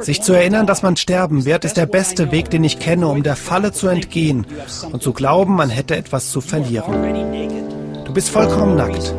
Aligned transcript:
Sich 0.00 0.22
zu 0.22 0.32
erinnern, 0.32 0.66
dass 0.66 0.82
man 0.82 0.96
sterben 0.96 1.44
wird, 1.44 1.64
ist 1.64 1.76
der 1.76 1.86
beste 1.86 2.30
Weg, 2.30 2.50
den 2.50 2.64
ich 2.64 2.78
kenne, 2.78 3.08
um 3.08 3.22
der 3.22 3.36
Falle 3.36 3.72
zu 3.72 3.88
entgehen 3.88 4.46
und 4.92 5.02
zu 5.02 5.12
glauben, 5.12 5.56
man 5.56 5.70
hätte 5.70 5.96
etwas 5.96 6.30
zu 6.30 6.40
verlieren. 6.40 8.04
Du 8.04 8.12
bist 8.12 8.30
vollkommen 8.30 8.76
nackt. 8.76 9.14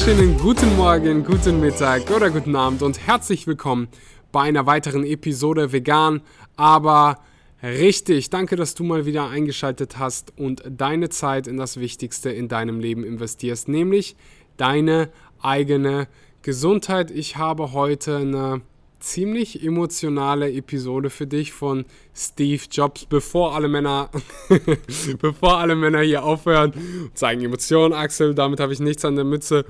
Wunderschönen 0.00 0.38
guten 0.38 0.76
Morgen, 0.76 1.24
guten 1.24 1.60
Mittag 1.60 2.08
oder 2.14 2.30
guten 2.30 2.54
Abend 2.54 2.82
und 2.82 3.04
herzlich 3.04 3.48
willkommen 3.48 3.88
bei 4.30 4.42
einer 4.42 4.64
weiteren 4.64 5.02
Episode 5.04 5.72
Vegan, 5.72 6.22
aber 6.56 7.18
richtig. 7.64 8.30
Danke, 8.30 8.54
dass 8.54 8.74
du 8.74 8.84
mal 8.84 9.06
wieder 9.06 9.28
eingeschaltet 9.28 9.98
hast 9.98 10.38
und 10.38 10.62
deine 10.68 11.08
Zeit 11.08 11.48
in 11.48 11.56
das 11.56 11.80
Wichtigste 11.80 12.30
in 12.30 12.46
deinem 12.46 12.78
Leben 12.78 13.02
investierst, 13.02 13.66
nämlich 13.66 14.14
deine 14.56 15.10
eigene 15.42 16.06
Gesundheit. 16.42 17.10
Ich 17.10 17.36
habe 17.36 17.72
heute 17.72 18.18
eine 18.18 18.60
ziemlich 19.00 19.62
emotionale 19.62 20.52
Episode 20.52 21.10
für 21.10 21.26
dich 21.26 21.52
von 21.52 21.84
Steve 22.14 22.62
Jobs, 22.70 23.06
bevor 23.06 23.54
alle 23.54 23.68
Männer, 23.68 24.10
bevor 25.20 25.58
alle 25.58 25.76
Männer 25.76 26.00
hier 26.00 26.24
aufhören 26.24 26.72
und 26.72 27.16
zeigen 27.16 27.42
Emotionen, 27.42 27.94
Axel, 27.94 28.34
damit 28.34 28.60
habe 28.60 28.72
ich 28.72 28.80
nichts 28.80 29.04
an 29.04 29.16
der 29.16 29.24
Mütze. 29.24 29.64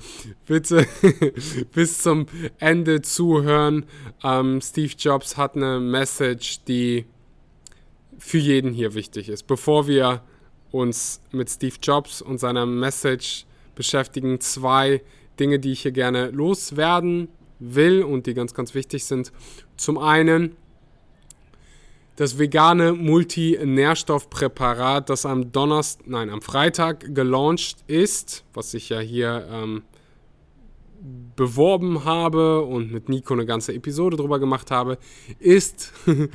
Bitte 0.46 0.87
bis 1.73 1.98
zum 1.98 2.27
Ende 2.59 3.02
zuhören. 3.02 3.87
Ähm, 4.24 4.60
Steve 4.60 4.93
Jobs 4.99 5.37
hat 5.37 5.56
eine 5.56 5.80
Message, 5.80 6.65
die 6.65 7.04
für 8.18 8.38
jeden 8.38 8.73
hier 8.73 8.95
wichtig 8.95 9.29
ist. 9.29 9.46
Bevor 9.46 9.87
wir 9.87 10.23
uns 10.71 11.21
mit 11.30 11.51
Steve 11.51 11.76
Jobs 11.82 12.23
und 12.23 12.38
seiner 12.38 12.66
Message 12.66 13.46
beschäftigen, 13.74 14.40
zwei 14.40 15.02
Dinge, 15.38 15.59
die 15.59 15.73
ich 15.73 15.82
hier 15.82 15.93
gerne 15.93 16.30
loswerden 16.30 17.29
will 17.59 18.02
und 18.02 18.26
die 18.26 18.34
ganz, 18.34 18.52
ganz 18.54 18.74
wichtig 18.74 19.04
sind. 19.04 19.32
Zum 19.76 19.98
einen 19.98 20.56
das 22.16 22.38
vegane 22.38 22.95
Multinährstoffpräparat, 22.95 25.09
das 25.09 25.24
am 25.24 25.52
Donnerstag, 25.52 26.09
nein, 26.09 26.30
am 26.30 26.42
Freitag 26.42 27.15
gelauncht 27.15 27.84
ist, 27.87 28.45
was 28.54 28.74
ich 28.74 28.88
ja 28.88 28.98
hier 28.98 29.46
ähm, 29.52 29.84
beworben 31.37 32.04
habe 32.04 32.62
und 32.62 32.90
mit 32.90 33.09
Nico 33.09 33.34
eine 33.34 33.46
ganze 33.46 33.72
Episode 33.72 34.16
drüber 34.16 34.40
gemacht 34.40 34.72
habe, 34.72 34.98
ist 35.38 35.93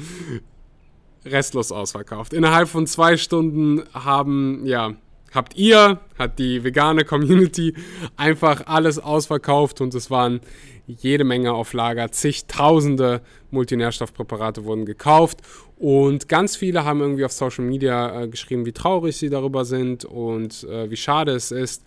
restlos 1.25 1.73
ausverkauft. 1.73 2.31
Innerhalb 2.31 2.69
von 2.69 2.87
zwei 2.87 3.17
Stunden 3.17 3.83
haben, 3.93 4.65
ja, 4.65 4.95
habt 5.34 5.56
ihr, 5.56 6.00
hat 6.17 6.39
die 6.39 6.64
vegane 6.64 7.06
Community 7.06 7.73
einfach 8.17 8.67
alles 8.67 9.00
ausverkauft 9.00 9.81
und 9.81 9.94
es 9.94 10.09
waren 10.12 10.42
jede 10.86 11.23
Menge 11.23 11.53
auf 11.53 11.73
Lager, 11.73 12.12
zigtausende 12.12 13.22
Multinährstoffpräparate 13.52 14.66
wurden 14.66 14.86
gekauft 14.86 15.39
und 15.78 16.30
ganz 16.30 16.56
viele 16.56 16.86
haben 16.86 17.02
irgendwie 17.02 17.26
auf 17.26 17.31
Social 17.31 17.66
Media 17.66 18.22
äh, 18.22 18.28
geschrieben, 18.28 18.66
wie 18.66 18.72
traurig 18.72 19.17
sie 19.17 19.30
darüber 19.30 19.66
sind 19.66 20.06
und 20.06 20.64
äh, 20.64 20.89
wie 20.89 20.98
schade 20.98 21.34
es 21.34 21.52
ist. 21.52 21.84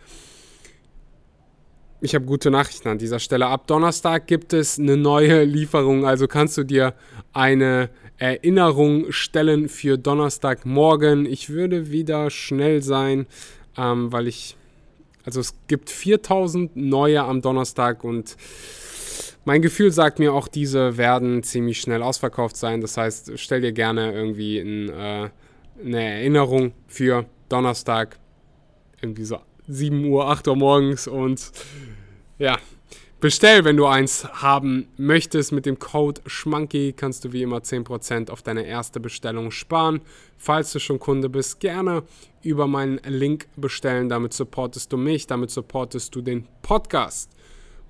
Ich 2.02 2.14
habe 2.14 2.26
gute 2.26 2.50
Nachrichten 2.50 2.88
an 2.88 2.98
dieser 2.98 3.18
Stelle. 3.18 3.46
Ab 3.46 3.66
Donnerstag 3.66 4.26
gibt 4.26 4.52
es 4.52 4.78
eine 4.78 4.98
neue 4.98 5.44
Lieferung, 5.44 6.04
also 6.04 6.28
kannst 6.28 6.58
du 6.58 6.64
dir 6.64 6.94
eine 7.32 7.88
Erinnerung 8.18 9.12
stellen 9.12 9.68
für 9.68 9.98
Donnerstagmorgen. 9.98 11.26
Ich 11.26 11.50
würde 11.50 11.90
wieder 11.90 12.30
schnell 12.30 12.82
sein, 12.82 13.26
ähm, 13.76 14.12
weil 14.12 14.26
ich, 14.26 14.56
also 15.24 15.40
es 15.40 15.54
gibt 15.66 15.90
4000 15.90 16.76
neue 16.76 17.22
am 17.22 17.42
Donnerstag 17.42 18.04
und 18.04 18.36
mein 19.44 19.62
Gefühl 19.62 19.92
sagt 19.92 20.18
mir 20.18 20.32
auch, 20.32 20.48
diese 20.48 20.96
werden 20.96 21.42
ziemlich 21.44 21.80
schnell 21.80 22.02
ausverkauft 22.02 22.56
sein. 22.56 22.80
Das 22.80 22.96
heißt, 22.96 23.32
stell 23.36 23.60
dir 23.60 23.72
gerne 23.72 24.12
irgendwie 24.12 24.58
ein, 24.58 24.88
äh, 24.88 25.30
eine 25.84 26.02
Erinnerung 26.02 26.72
für 26.88 27.26
Donnerstag, 27.48 28.18
irgendwie 29.00 29.24
so 29.24 29.38
7 29.68 30.04
Uhr, 30.06 30.28
8 30.28 30.48
Uhr 30.48 30.56
morgens 30.56 31.06
und 31.06 31.52
ja, 32.38 32.58
bestell, 33.20 33.64
wenn 33.64 33.76
du 33.76 33.86
eins 33.86 34.26
haben 34.32 34.88
möchtest. 34.96 35.52
Mit 35.52 35.66
dem 35.66 35.78
Code 35.78 36.20
SCHMANKY 36.26 36.94
kannst 36.94 37.24
du 37.24 37.32
wie 37.32 37.42
immer 37.42 37.58
10% 37.58 38.30
auf 38.30 38.42
deine 38.42 38.66
erste 38.66 39.00
Bestellung 39.00 39.50
sparen. 39.50 40.00
Falls 40.36 40.72
du 40.72 40.78
schon 40.78 40.98
Kunde 40.98 41.28
bist, 41.28 41.60
gerne 41.60 42.02
über 42.42 42.66
meinen 42.66 43.00
Link 43.04 43.48
bestellen. 43.56 44.08
Damit 44.08 44.32
supportest 44.32 44.92
du 44.92 44.96
mich, 44.96 45.26
damit 45.26 45.50
supportest 45.50 46.14
du 46.14 46.20
den 46.20 46.46
Podcast. 46.62 47.30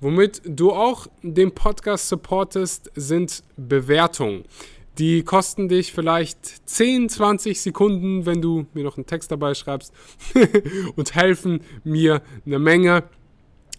Womit 0.01 0.43
du 0.45 0.73
auch 0.73 1.07
den 1.23 1.53
Podcast 1.53 2.09
supportest, 2.09 2.91
sind 2.95 3.43
Bewertungen. 3.57 4.45
Die 4.99 5.23
kosten 5.25 5.69
dich 5.69 5.93
vielleicht 5.93 6.69
10, 6.69 7.11
20 7.11 7.61
Sekunden, 7.61 8.25
wenn 8.25 8.41
du 8.41 8.67
mir 8.73 8.85
noch 8.85 8.97
einen 8.97 9.07
Text 9.07 9.31
dabei 9.31 9.53
schreibst 9.55 9.93
und 10.97 11.15
helfen 11.15 11.61
mir 11.85 12.23
eine 12.47 12.59
Menge. 12.59 13.05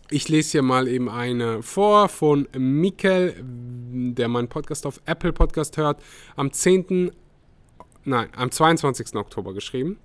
Ich 0.10 0.30
lese 0.30 0.52
hier 0.52 0.62
mal 0.62 0.88
eben 0.88 1.10
eine 1.10 1.62
vor 1.62 2.08
von 2.08 2.48
Mikkel, 2.58 3.36
der 3.44 4.30
meinen 4.30 4.48
Podcast 4.48 4.86
auf 4.86 5.02
Apple 5.06 5.34
Podcast 5.34 5.76
hört. 5.76 6.02
Am 6.38 6.54
10 6.54 7.12
nein, 8.06 8.30
am 8.34 8.50
22. 8.50 9.16
Oktober 9.16 9.54
geschrieben. 9.54 10.00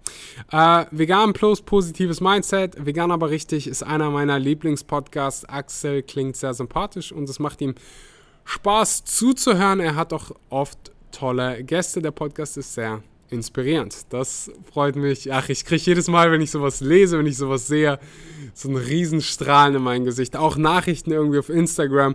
Äh, 0.51 0.87
Vegan 0.91 1.33
plus 1.33 1.63
positives 1.63 2.21
Mindset. 2.21 2.85
Vegan 2.85 3.13
aber 3.13 3.31
richtig 3.31 3.69
ist 3.69 3.85
einer 3.85 4.11
meiner 4.11 4.41
Lieblingspodcasts. 4.41 5.45
Axel 5.45 6.03
klingt 6.03 6.37
sehr 6.37 6.55
sympathisch 6.55 7.13
und 7.13 7.29
es 7.29 7.39
macht 7.39 7.61
ihm 7.61 7.77
Spaß 8.45 9.05
zuzuhören. 9.05 9.79
Er 9.79 9.95
hat 9.95 10.13
auch 10.13 10.33
oft 10.51 10.91
tolle 11.13 11.63
Gäste. 11.63 12.03
Der 12.03 12.11
Podcast 12.11 12.57
ist 12.57 12.75
sehr 12.75 13.05
inspirierend. 13.33 14.13
Das 14.13 14.51
freut 14.73 14.97
mich. 14.97 15.33
Ach, 15.33 15.49
ich 15.49 15.65
kriege 15.65 15.83
jedes 15.83 16.09
Mal, 16.09 16.31
wenn 16.31 16.41
ich 16.41 16.51
sowas 16.51 16.81
lese, 16.81 17.19
wenn 17.19 17.27
ich 17.27 17.37
sowas 17.37 17.67
sehe, 17.67 17.99
so 18.55 18.69
einen 18.69 18.79
Riesenstrahlen 18.79 19.77
in 19.77 19.83
mein 19.83 20.05
Gesicht. 20.05 20.37
Auch 20.37 20.57
Nachrichten 20.57 21.13
irgendwie 21.13 21.39
auf 21.39 21.49
Instagram 21.49 22.15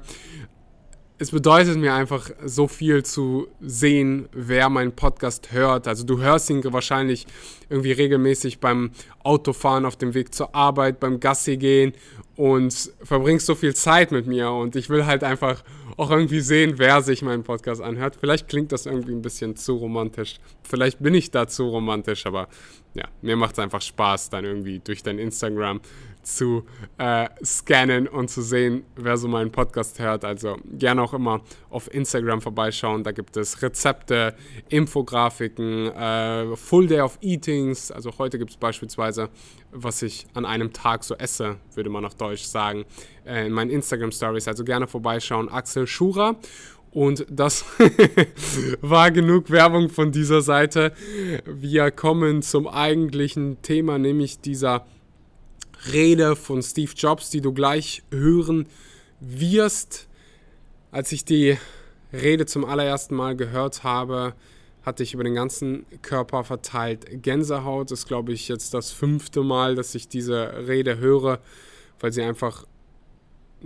es 1.19 1.31
bedeutet 1.31 1.77
mir 1.77 1.93
einfach 1.93 2.29
so 2.45 2.67
viel 2.67 3.03
zu 3.03 3.47
sehen, 3.59 4.29
wer 4.33 4.69
meinen 4.69 4.91
Podcast 4.91 5.51
hört. 5.51 5.87
Also 5.87 6.03
du 6.03 6.19
hörst 6.19 6.49
ihn 6.49 6.63
wahrscheinlich 6.71 7.25
irgendwie 7.69 7.91
regelmäßig 7.91 8.59
beim 8.59 8.91
Autofahren 9.23 9.85
auf 9.85 9.95
dem 9.95 10.13
Weg 10.13 10.35
zur 10.35 10.53
Arbeit, 10.53 10.99
beim 10.99 11.19
Gassi 11.19 11.57
gehen 11.57 11.93
und 12.37 12.91
verbringst 13.01 13.47
so 13.47 13.55
viel 13.55 13.75
Zeit 13.75 14.11
mit 14.11 14.27
mir 14.27 14.51
und 14.51 14.75
ich 14.75 14.89
will 14.89 15.05
halt 15.05 15.23
einfach 15.23 15.63
auch 15.97 16.11
irgendwie 16.11 16.39
sehen, 16.39 16.75
wer 16.77 17.01
sich 17.01 17.23
meinen 17.23 17.43
Podcast 17.43 17.81
anhört. 17.81 18.17
Vielleicht 18.19 18.47
klingt 18.47 18.71
das 18.71 18.85
irgendwie 18.85 19.13
ein 19.13 19.23
bisschen 19.23 19.55
zu 19.55 19.75
romantisch. 19.75 20.37
Vielleicht 20.61 20.99
bin 21.01 21.15
ich 21.15 21.31
da 21.31 21.47
zu 21.47 21.67
romantisch, 21.67 22.27
aber 22.27 22.47
ja, 22.93 23.05
mir 23.23 23.35
macht 23.35 23.53
es 23.53 23.59
einfach 23.59 23.81
Spaß, 23.81 24.29
dann 24.29 24.45
irgendwie 24.45 24.79
durch 24.79 25.01
dein 25.01 25.17
Instagram 25.17 25.81
zu 26.27 26.65
äh, 26.97 27.29
scannen 27.43 28.07
und 28.07 28.29
zu 28.29 28.41
sehen, 28.41 28.83
wer 28.95 29.17
so 29.17 29.27
meinen 29.27 29.51
Podcast 29.51 29.99
hört. 29.99 30.25
Also 30.25 30.57
gerne 30.65 31.01
auch 31.01 31.13
immer 31.13 31.41
auf 31.69 31.93
Instagram 31.93 32.41
vorbeischauen. 32.41 33.03
Da 33.03 33.11
gibt 33.13 33.37
es 33.37 33.61
Rezepte, 33.61 34.35
Infografiken, 34.69 35.87
äh, 35.87 36.55
Full 36.55 36.87
Day 36.87 36.99
of 36.99 37.17
Eatings. 37.21 37.91
Also 37.91 38.11
heute 38.17 38.37
gibt 38.37 38.51
es 38.51 38.57
beispielsweise, 38.57 39.29
was 39.71 40.01
ich 40.01 40.27
an 40.33 40.45
einem 40.45 40.73
Tag 40.73 41.03
so 41.03 41.15
esse, 41.15 41.57
würde 41.75 41.89
man 41.89 42.03
auf 42.03 42.15
Deutsch 42.15 42.43
sagen, 42.43 42.83
äh, 43.25 43.47
in 43.47 43.53
meinen 43.53 43.71
Instagram 43.71 44.11
Stories. 44.11 44.47
Also 44.47 44.65
gerne 44.65 44.87
vorbeischauen. 44.87 45.49
Axel 45.49 45.87
Schura. 45.87 46.35
Und 46.91 47.25
das 47.29 47.63
war 48.81 49.11
genug 49.11 49.49
Werbung 49.51 49.89
von 49.89 50.11
dieser 50.11 50.41
Seite. 50.41 50.93
Wir 51.45 51.91
kommen 51.91 52.41
zum 52.41 52.67
eigentlichen 52.67 53.61
Thema, 53.61 53.99
nämlich 53.99 54.39
dieser 54.39 54.85
Rede 55.91 56.35
von 56.35 56.61
Steve 56.61 56.91
Jobs, 56.95 57.29
die 57.29 57.41
du 57.41 57.53
gleich 57.53 58.03
hören 58.11 58.67
wirst. 59.19 60.07
Als 60.91 61.11
ich 61.11 61.25
die 61.25 61.57
Rede 62.13 62.45
zum 62.45 62.65
allerersten 62.65 63.15
Mal 63.15 63.35
gehört 63.35 63.83
habe, 63.83 64.33
hatte 64.83 65.03
ich 65.03 65.13
über 65.13 65.23
den 65.23 65.35
ganzen 65.35 65.85
Körper 66.01 66.43
verteilt 66.43 67.21
Gänsehaut. 67.21 67.91
Das 67.91 67.99
ist, 67.99 68.07
glaube 68.07 68.31
ich, 68.31 68.47
jetzt 68.47 68.73
das 68.73 68.91
fünfte 68.91 69.43
Mal, 69.43 69.75
dass 69.75 69.93
ich 69.95 70.07
diese 70.07 70.67
Rede 70.67 70.97
höre, 70.97 71.39
weil 71.99 72.13
sie 72.13 72.21
einfach 72.21 72.65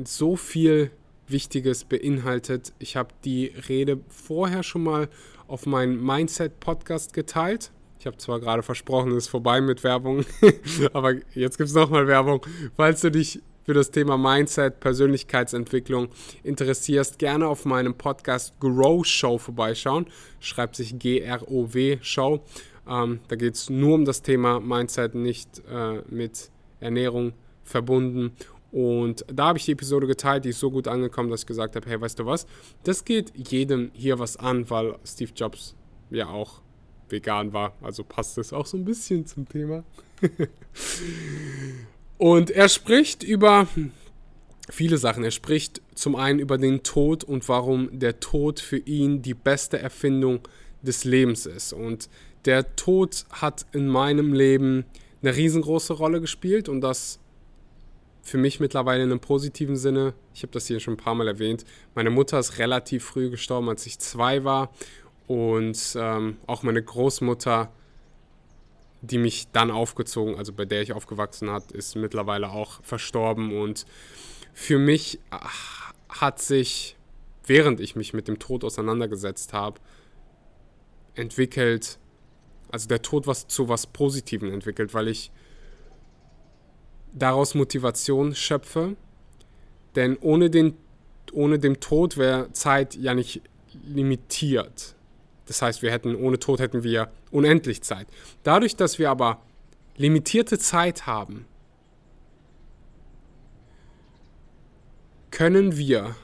so 0.03 0.35
viel 0.35 0.91
Wichtiges 1.27 1.83
beinhaltet. 1.83 2.73
Ich 2.79 2.95
habe 2.95 3.13
die 3.23 3.53
Rede 3.69 3.99
vorher 4.09 4.63
schon 4.63 4.83
mal 4.83 5.09
auf 5.47 5.65
meinem 5.65 6.03
Mindset-Podcast 6.03 7.13
geteilt. 7.13 7.71
Ich 8.01 8.07
habe 8.07 8.17
zwar 8.17 8.39
gerade 8.39 8.63
versprochen, 8.63 9.11
es 9.11 9.25
ist 9.25 9.27
vorbei 9.27 9.61
mit 9.61 9.83
Werbung, 9.83 10.25
aber 10.93 11.13
jetzt 11.35 11.59
gibt 11.59 11.69
es 11.69 11.75
nochmal 11.75 12.07
Werbung. 12.07 12.43
Falls 12.75 13.01
du 13.01 13.11
dich 13.11 13.43
für 13.63 13.75
das 13.75 13.91
Thema 13.91 14.17
Mindset, 14.17 14.79
Persönlichkeitsentwicklung 14.79 16.07
interessierst, 16.41 17.19
gerne 17.19 17.47
auf 17.47 17.63
meinem 17.63 17.93
Podcast 17.93 18.59
Grow 18.59 19.05
Show 19.05 19.37
vorbeischauen. 19.37 20.07
Schreibt 20.39 20.77
sich 20.77 20.97
G-R-O-W 20.97 21.99
Show. 22.01 22.43
Ähm, 22.89 23.19
da 23.27 23.35
geht 23.35 23.53
es 23.53 23.69
nur 23.69 23.93
um 23.93 24.05
das 24.05 24.23
Thema 24.23 24.59
Mindset, 24.59 25.13
nicht 25.13 25.61
äh, 25.71 26.01
mit 26.09 26.49
Ernährung 26.79 27.33
verbunden. 27.63 28.31
Und 28.71 29.25
da 29.31 29.49
habe 29.49 29.59
ich 29.59 29.65
die 29.65 29.73
Episode 29.73 30.07
geteilt, 30.07 30.45
die 30.45 30.49
ist 30.49 30.59
so 30.59 30.71
gut 30.71 30.87
angekommen, 30.87 31.29
dass 31.29 31.41
ich 31.41 31.45
gesagt 31.45 31.75
habe, 31.75 31.87
hey, 31.87 32.01
weißt 32.01 32.17
du 32.17 32.25
was, 32.25 32.47
das 32.83 33.05
geht 33.05 33.31
jedem 33.35 33.91
hier 33.93 34.17
was 34.17 34.37
an, 34.37 34.67
weil 34.71 34.95
Steve 35.05 35.33
Jobs 35.35 35.75
ja 36.09 36.27
auch 36.27 36.63
vegan 37.11 37.53
war. 37.53 37.73
Also 37.81 38.03
passt 38.03 38.37
das 38.37 38.53
auch 38.53 38.65
so 38.65 38.77
ein 38.77 38.85
bisschen 38.85 39.25
zum 39.25 39.47
Thema. 39.47 39.83
und 42.17 42.51
er 42.51 42.69
spricht 42.69 43.23
über 43.23 43.67
viele 44.69 44.97
Sachen. 44.97 45.23
Er 45.23 45.31
spricht 45.31 45.81
zum 45.95 46.15
einen 46.15 46.39
über 46.39 46.57
den 46.57 46.83
Tod 46.83 47.23
und 47.23 47.47
warum 47.49 47.89
der 47.99 48.19
Tod 48.19 48.59
für 48.59 48.77
ihn 48.77 49.21
die 49.21 49.33
beste 49.33 49.79
Erfindung 49.79 50.39
des 50.81 51.03
Lebens 51.03 51.45
ist. 51.45 51.73
Und 51.73 52.09
der 52.45 52.75
Tod 52.75 53.25
hat 53.29 53.65
in 53.71 53.87
meinem 53.87 54.33
Leben 54.33 54.85
eine 55.21 55.35
riesengroße 55.35 55.93
Rolle 55.93 56.21
gespielt 56.21 56.69
und 56.69 56.81
das 56.81 57.19
für 58.23 58.37
mich 58.37 58.59
mittlerweile 58.59 59.03
in 59.03 59.11
einem 59.11 59.19
positiven 59.19 59.75
Sinne. 59.75 60.13
Ich 60.33 60.43
habe 60.43 60.51
das 60.53 60.67
hier 60.67 60.79
schon 60.79 60.93
ein 60.93 60.97
paar 60.97 61.15
Mal 61.15 61.27
erwähnt. 61.27 61.65
Meine 61.95 62.09
Mutter 62.09 62.39
ist 62.39 62.59
relativ 62.59 63.03
früh 63.03 63.29
gestorben, 63.29 63.69
als 63.69 63.85
ich 63.85 63.99
zwei 63.99 64.43
war. 64.43 64.71
Und 65.31 65.95
ähm, 65.95 66.35
auch 66.45 66.61
meine 66.61 66.83
Großmutter, 66.83 67.71
die 68.99 69.17
mich 69.17 69.47
dann 69.53 69.71
aufgezogen, 69.71 70.35
also 70.35 70.51
bei 70.51 70.65
der 70.65 70.81
ich 70.81 70.91
aufgewachsen 70.91 71.49
hat, 71.49 71.71
ist 71.71 71.95
mittlerweile 71.95 72.49
auch 72.49 72.83
verstorben. 72.83 73.57
Und 73.57 73.85
für 74.51 74.77
mich 74.77 75.21
hat 76.09 76.41
sich, 76.41 76.97
während 77.45 77.79
ich 77.79 77.95
mich 77.95 78.13
mit 78.13 78.27
dem 78.27 78.39
Tod 78.39 78.65
auseinandergesetzt 78.65 79.53
habe, 79.53 79.79
entwickelt, 81.15 81.97
also 82.69 82.89
der 82.89 83.01
Tod 83.01 83.25
was 83.25 83.47
zu 83.47 83.69
was 83.69 83.87
Positivem 83.87 84.51
entwickelt, 84.51 84.93
weil 84.93 85.07
ich 85.07 85.31
daraus 87.13 87.55
Motivation 87.55 88.35
schöpfe. 88.35 88.97
Denn 89.95 90.17
ohne, 90.17 90.49
den, 90.49 90.75
ohne 91.31 91.57
dem 91.57 91.79
Tod 91.79 92.17
wäre 92.17 92.51
Zeit 92.51 92.95
ja 92.95 93.13
nicht 93.13 93.41
limitiert. 93.85 94.97
Das 95.51 95.61
heißt, 95.61 95.81
wir 95.81 95.91
hätten 95.91 96.15
ohne 96.15 96.39
Tod 96.39 96.61
hätten 96.61 96.81
wir 96.81 97.11
unendlich 97.29 97.81
Zeit. 97.81 98.07
Dadurch, 98.43 98.77
dass 98.77 98.99
wir 98.99 99.09
aber 99.09 99.41
limitierte 99.97 100.57
Zeit 100.57 101.07
haben, 101.07 101.45
können 105.29 105.75
wir 105.75 106.15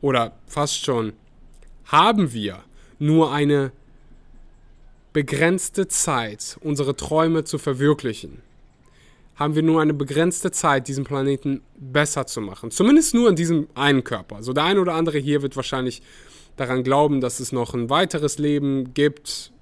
oder 0.00 0.32
fast 0.48 0.84
schon 0.84 1.12
haben 1.84 2.32
wir 2.32 2.64
nur 2.98 3.32
eine 3.32 3.70
begrenzte 5.12 5.86
Zeit, 5.86 6.56
unsere 6.62 6.96
Träume 6.96 7.44
zu 7.44 7.58
verwirklichen 7.58 8.42
haben 9.36 9.54
wir 9.54 9.62
nur 9.62 9.80
eine 9.80 9.94
begrenzte 9.94 10.50
Zeit, 10.50 10.88
diesen 10.88 11.04
Planeten 11.04 11.62
besser 11.78 12.26
zu 12.26 12.40
machen. 12.40 12.70
Zumindest 12.70 13.14
nur 13.14 13.28
in 13.28 13.36
diesem 13.36 13.66
einen 13.74 14.04
Körper. 14.04 14.42
So 14.42 14.52
der 14.52 14.64
eine 14.64 14.80
oder 14.80 14.94
andere 14.94 15.18
hier 15.18 15.42
wird 15.42 15.56
wahrscheinlich 15.56 16.02
daran 16.56 16.84
glauben, 16.84 17.20
dass 17.20 17.40
es 17.40 17.52
noch 17.52 17.74
ein 17.74 17.90
weiteres 17.90 18.38
Leben 18.38 18.94
gibt. 18.94 19.52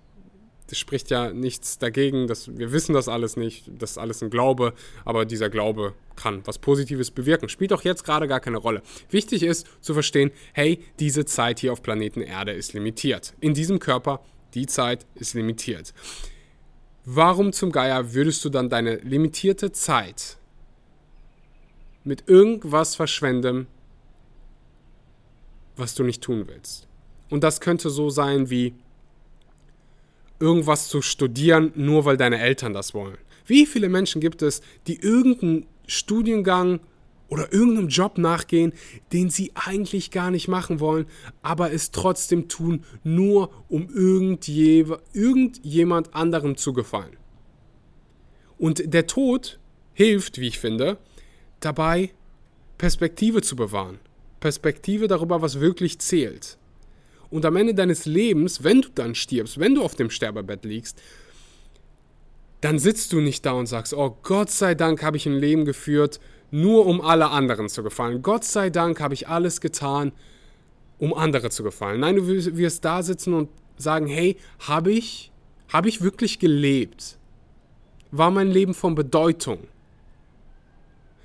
Das 0.68 0.78
spricht 0.78 1.10
ja 1.10 1.32
nichts 1.32 1.78
dagegen, 1.78 2.28
dass 2.28 2.56
wir 2.56 2.70
wissen 2.70 2.92
das 2.92 3.08
alles 3.08 3.36
nicht, 3.36 3.70
das 3.78 3.92
ist 3.92 3.98
alles 3.98 4.22
ein 4.22 4.30
Glaube, 4.30 4.72
aber 5.04 5.24
dieser 5.24 5.50
Glaube 5.50 5.94
kann 6.14 6.42
was 6.44 6.58
Positives 6.58 7.10
bewirken. 7.10 7.48
Spielt 7.48 7.72
auch 7.72 7.82
jetzt 7.82 8.04
gerade 8.04 8.28
gar 8.28 8.40
keine 8.40 8.58
Rolle. 8.58 8.82
Wichtig 9.10 9.42
ist 9.42 9.66
zu 9.80 9.94
verstehen, 9.94 10.30
hey, 10.52 10.78
diese 11.00 11.24
Zeit 11.24 11.58
hier 11.58 11.72
auf 11.72 11.82
Planeten 11.82 12.20
Erde 12.20 12.52
ist 12.52 12.72
limitiert. 12.72 13.34
In 13.40 13.54
diesem 13.54 13.80
Körper, 13.80 14.22
die 14.54 14.66
Zeit 14.66 15.06
ist 15.16 15.34
limitiert. 15.34 15.92
Warum 17.04 17.52
zum 17.52 17.72
Geier 17.72 18.12
würdest 18.14 18.44
du 18.44 18.50
dann 18.50 18.68
deine 18.68 18.96
limitierte 18.96 19.72
Zeit 19.72 20.36
mit 22.04 22.28
irgendwas 22.28 22.94
verschwenden, 22.94 23.66
was 25.80 25.94
du 25.94 26.04
nicht 26.04 26.22
tun 26.22 26.44
willst? 26.46 26.86
Und 27.30 27.44
das 27.44 27.60
könnte 27.60 27.90
so 27.90 28.10
sein 28.10 28.50
wie 28.50 28.74
irgendwas 30.38 30.88
zu 30.88 31.02
studieren, 31.02 31.72
nur 31.74 32.04
weil 32.04 32.16
deine 32.16 32.40
Eltern 32.40 32.72
das 32.72 32.94
wollen. 32.94 33.18
Wie 33.46 33.66
viele 33.66 33.88
Menschen 33.88 34.20
gibt 34.20 34.42
es, 34.42 34.62
die 34.86 34.96
irgendeinen 34.96 35.66
Studiengang 35.86 36.80
oder 37.28 37.52
irgendeinem 37.52 37.88
Job 37.88 38.18
nachgehen, 38.18 38.72
den 39.12 39.30
sie 39.30 39.52
eigentlich 39.54 40.10
gar 40.10 40.30
nicht 40.30 40.48
machen 40.48 40.80
wollen, 40.80 41.06
aber 41.42 41.72
es 41.72 41.90
trotzdem 41.90 42.48
tun, 42.48 42.84
nur 43.04 43.50
um 43.68 43.88
irgendje, 43.88 44.98
irgendjemand 45.12 46.14
anderem 46.14 46.56
zu 46.56 46.72
gefallen. 46.72 47.16
Und 48.58 48.92
der 48.92 49.06
Tod 49.06 49.58
hilft, 49.94 50.40
wie 50.40 50.48
ich 50.48 50.58
finde, 50.58 50.98
dabei 51.60 52.10
Perspektive 52.78 53.42
zu 53.42 53.56
bewahren. 53.56 53.98
Perspektive 54.40 55.06
darüber, 55.06 55.42
was 55.42 55.60
wirklich 55.60 55.98
zählt. 55.98 56.58
Und 57.30 57.44
am 57.44 57.56
Ende 57.56 57.74
deines 57.74 58.06
Lebens, 58.06 58.64
wenn 58.64 58.82
du 58.82 58.88
dann 58.94 59.14
stirbst, 59.14 59.60
wenn 59.60 59.74
du 59.74 59.82
auf 59.82 59.94
dem 59.94 60.10
Sterbebett 60.10 60.64
liegst, 60.64 61.00
dann 62.60 62.78
sitzt 62.78 63.12
du 63.12 63.20
nicht 63.20 63.46
da 63.46 63.52
und 63.52 63.66
sagst, 63.66 63.94
oh 63.94 64.18
Gott 64.22 64.50
sei 64.50 64.74
Dank 64.74 65.02
habe 65.02 65.16
ich 65.16 65.26
ein 65.26 65.38
Leben 65.38 65.64
geführt, 65.64 66.20
nur 66.50 66.86
um 66.86 67.00
alle 67.00 67.30
anderen 67.30 67.68
zu 67.68 67.82
gefallen. 67.82 68.22
Gott 68.22 68.44
sei 68.44 68.70
Dank 68.70 69.00
habe 69.00 69.14
ich 69.14 69.28
alles 69.28 69.60
getan, 69.60 70.12
um 70.98 71.14
andere 71.14 71.50
zu 71.50 71.62
gefallen. 71.62 72.00
Nein, 72.00 72.16
du 72.16 72.26
wirst 72.26 72.84
da 72.84 73.02
sitzen 73.02 73.32
und 73.32 73.48
sagen, 73.76 74.06
hey, 74.06 74.36
habe 74.58 74.90
ich, 74.90 75.32
habe 75.68 75.88
ich 75.88 76.02
wirklich 76.02 76.38
gelebt? 76.38 77.16
War 78.10 78.30
mein 78.30 78.50
Leben 78.50 78.74
von 78.74 78.94
Bedeutung? 78.94 79.60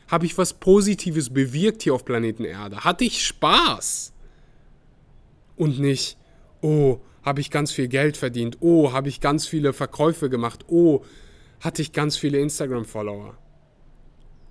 Habe 0.08 0.26
ich 0.26 0.38
was 0.38 0.54
Positives 0.54 1.32
bewirkt 1.32 1.84
hier 1.84 1.94
auf 1.94 2.06
Planeten 2.06 2.46
Erde? 2.46 2.84
Hatte 2.84 3.04
ich 3.04 3.26
Spaß? 3.26 4.14
Und 5.56 5.80
nicht, 5.80 6.18
oh, 6.62 7.00
habe 7.24 7.42
ich 7.42 7.50
ganz 7.50 7.72
viel 7.72 7.88
Geld 7.88 8.18
verdient? 8.18 8.58
Oh, 8.60 8.92
habe 8.92 9.10
ich 9.10 9.22
ganz 9.22 9.48
viele 9.48 9.74
Verkäufe 9.74 10.30
gemacht? 10.30 10.66
Oh, 10.68 11.04
hatte 11.60 11.82
ich 11.82 11.92
ganz 11.92 12.18
viele 12.18 12.40
Instagram-Follower? 12.40 13.38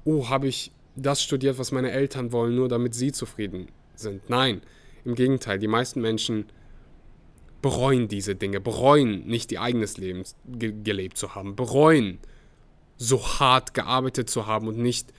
oh, 0.04 0.28
habe 0.28 0.48
ich 0.48 0.70
das 0.96 1.22
studiert, 1.22 1.58
was 1.58 1.72
meine 1.72 1.90
Eltern 1.90 2.32
wollen, 2.32 2.54
nur 2.54 2.68
damit 2.68 2.94
sie 2.94 3.12
zufrieden 3.12 3.68
sind. 3.94 4.28
Nein, 4.28 4.62
im 5.04 5.14
Gegenteil, 5.14 5.58
die 5.58 5.66
meisten 5.66 6.00
Menschen 6.00 6.46
bereuen 7.62 8.08
diese 8.08 8.34
Dinge, 8.34 8.60
bereuen 8.60 9.26
nicht 9.26 9.50
ihr 9.50 9.62
eigenes 9.62 9.96
Leben 9.96 10.22
ge 10.46 10.74
gelebt 10.84 11.16
zu 11.16 11.34
haben, 11.34 11.56
bereuen 11.56 12.18
so 12.96 13.26
hart 13.40 13.74
gearbeitet 13.74 14.30
zu 14.30 14.46
haben 14.46 14.68
und 14.68 14.78
nicht 14.78 15.12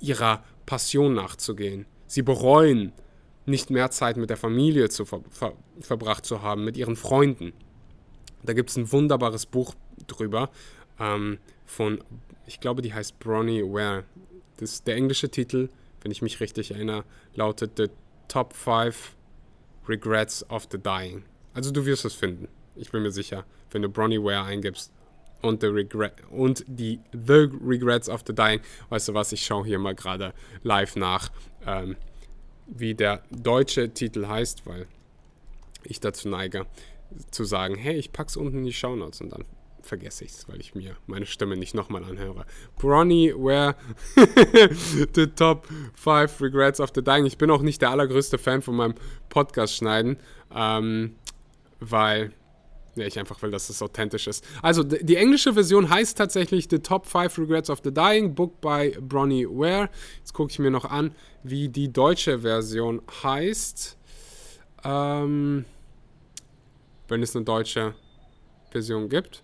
ihrer 0.00 0.44
Passion 0.66 1.14
nachzugehen. 1.14 1.86
Sie 2.06 2.22
bereuen 2.22 2.92
nicht 3.46 3.70
mehr 3.70 3.90
Zeit 3.90 4.16
mit 4.16 4.30
der 4.30 4.36
Familie 4.36 4.88
zu 4.88 5.04
ver 5.04 5.20
ver 5.30 5.52
verbracht 5.80 6.26
zu 6.26 6.42
haben, 6.42 6.64
mit 6.64 6.76
ihren 6.76 6.96
Freunden. 6.96 7.52
Da 8.42 8.52
gibt 8.52 8.70
es 8.70 8.76
ein 8.76 8.90
wunderbares 8.90 9.46
Buch 9.46 9.74
drüber 10.06 10.50
ähm, 10.98 11.38
von 11.64 12.02
ich 12.46 12.60
glaube, 12.60 12.80
die 12.80 12.94
heißt 12.94 13.18
Bronnie 13.18 13.62
Ware. 13.62 14.04
Das, 14.58 14.84
der 14.84 14.96
englische 14.96 15.28
Titel, 15.28 15.68
wenn 16.00 16.12
ich 16.12 16.22
mich 16.22 16.40
richtig 16.40 16.70
erinnere, 16.70 17.04
lautet 17.34 17.72
The 17.76 17.88
Top 18.28 18.54
5 18.54 19.14
Regrets 19.88 20.48
of 20.48 20.68
the 20.70 20.78
Dying. 20.78 21.24
Also 21.54 21.70
du 21.70 21.84
wirst 21.84 22.04
es 22.04 22.14
finden. 22.14 22.48
Ich 22.74 22.90
bin 22.90 23.02
mir 23.02 23.10
sicher, 23.10 23.44
wenn 23.70 23.82
du 23.82 23.88
Bronnie 23.88 24.22
Ware 24.22 24.44
eingibst 24.44 24.92
und, 25.42 25.60
the 25.60 25.68
regret, 25.68 26.14
und 26.30 26.64
die 26.66 27.00
The 27.12 27.48
Regrets 27.64 28.08
of 28.08 28.22
the 28.26 28.34
Dying. 28.34 28.60
Weißt 28.88 29.08
du 29.08 29.14
was, 29.14 29.32
ich 29.32 29.44
schaue 29.44 29.66
hier 29.66 29.78
mal 29.78 29.94
gerade 29.94 30.32
live 30.62 30.96
nach, 30.96 31.30
ähm, 31.66 31.96
wie 32.66 32.94
der 32.94 33.22
deutsche 33.30 33.92
Titel 33.92 34.26
heißt, 34.26 34.66
weil 34.66 34.86
ich 35.84 36.00
dazu 36.00 36.28
neige 36.28 36.66
zu 37.30 37.44
sagen, 37.44 37.76
hey, 37.76 37.96
ich 37.96 38.12
pack's 38.12 38.36
unten 38.36 38.58
in 38.58 38.64
die 38.64 38.72
Shownotes 38.72 39.20
und 39.20 39.30
dann 39.30 39.44
vergesse 39.82 40.24
ich 40.24 40.32
es, 40.32 40.48
weil 40.48 40.60
ich 40.60 40.74
mir 40.74 40.96
meine 41.06 41.26
Stimme 41.26 41.56
nicht 41.56 41.74
nochmal 41.74 42.04
anhöre. 42.04 42.44
Bronny 42.76 43.32
Ware, 43.34 43.76
the 45.14 45.28
top 45.28 45.68
5 45.94 46.40
Regrets 46.40 46.80
of 46.80 46.90
the 46.94 47.02
Dying. 47.02 47.24
Ich 47.24 47.38
bin 47.38 47.50
auch 47.50 47.62
nicht 47.62 47.80
der 47.80 47.90
allergrößte 47.90 48.36
Fan 48.36 48.62
von 48.62 48.74
meinem 48.74 48.94
Podcast 49.28 49.76
schneiden, 49.76 50.18
ähm, 50.54 51.14
weil 51.78 52.32
ja, 52.96 53.06
ich 53.06 53.18
einfach 53.18 53.40
will, 53.42 53.50
dass 53.50 53.68
es 53.68 53.82
authentisch 53.82 54.26
ist. 54.26 54.44
Also, 54.62 54.82
die 54.82 55.16
englische 55.16 55.52
Version 55.52 55.90
heißt 55.90 56.16
tatsächlich 56.16 56.66
The 56.70 56.78
Top 56.78 57.06
5 57.06 57.38
Regrets 57.38 57.70
of 57.70 57.80
the 57.84 57.92
Dying, 57.92 58.34
Book 58.34 58.60
by 58.60 58.96
Bronnie 59.00 59.46
Ware. 59.46 59.90
Jetzt 60.18 60.32
gucke 60.32 60.50
ich 60.50 60.58
mir 60.58 60.70
noch 60.70 60.86
an, 60.86 61.14
wie 61.42 61.68
die 61.68 61.92
deutsche 61.92 62.40
Version 62.40 63.02
heißt. 63.22 63.96
Ähm, 64.84 65.64
wenn 67.08 67.22
es 67.22 67.36
eine 67.36 67.44
deutsche 67.44 67.94
Version 68.70 69.08
gibt. 69.08 69.42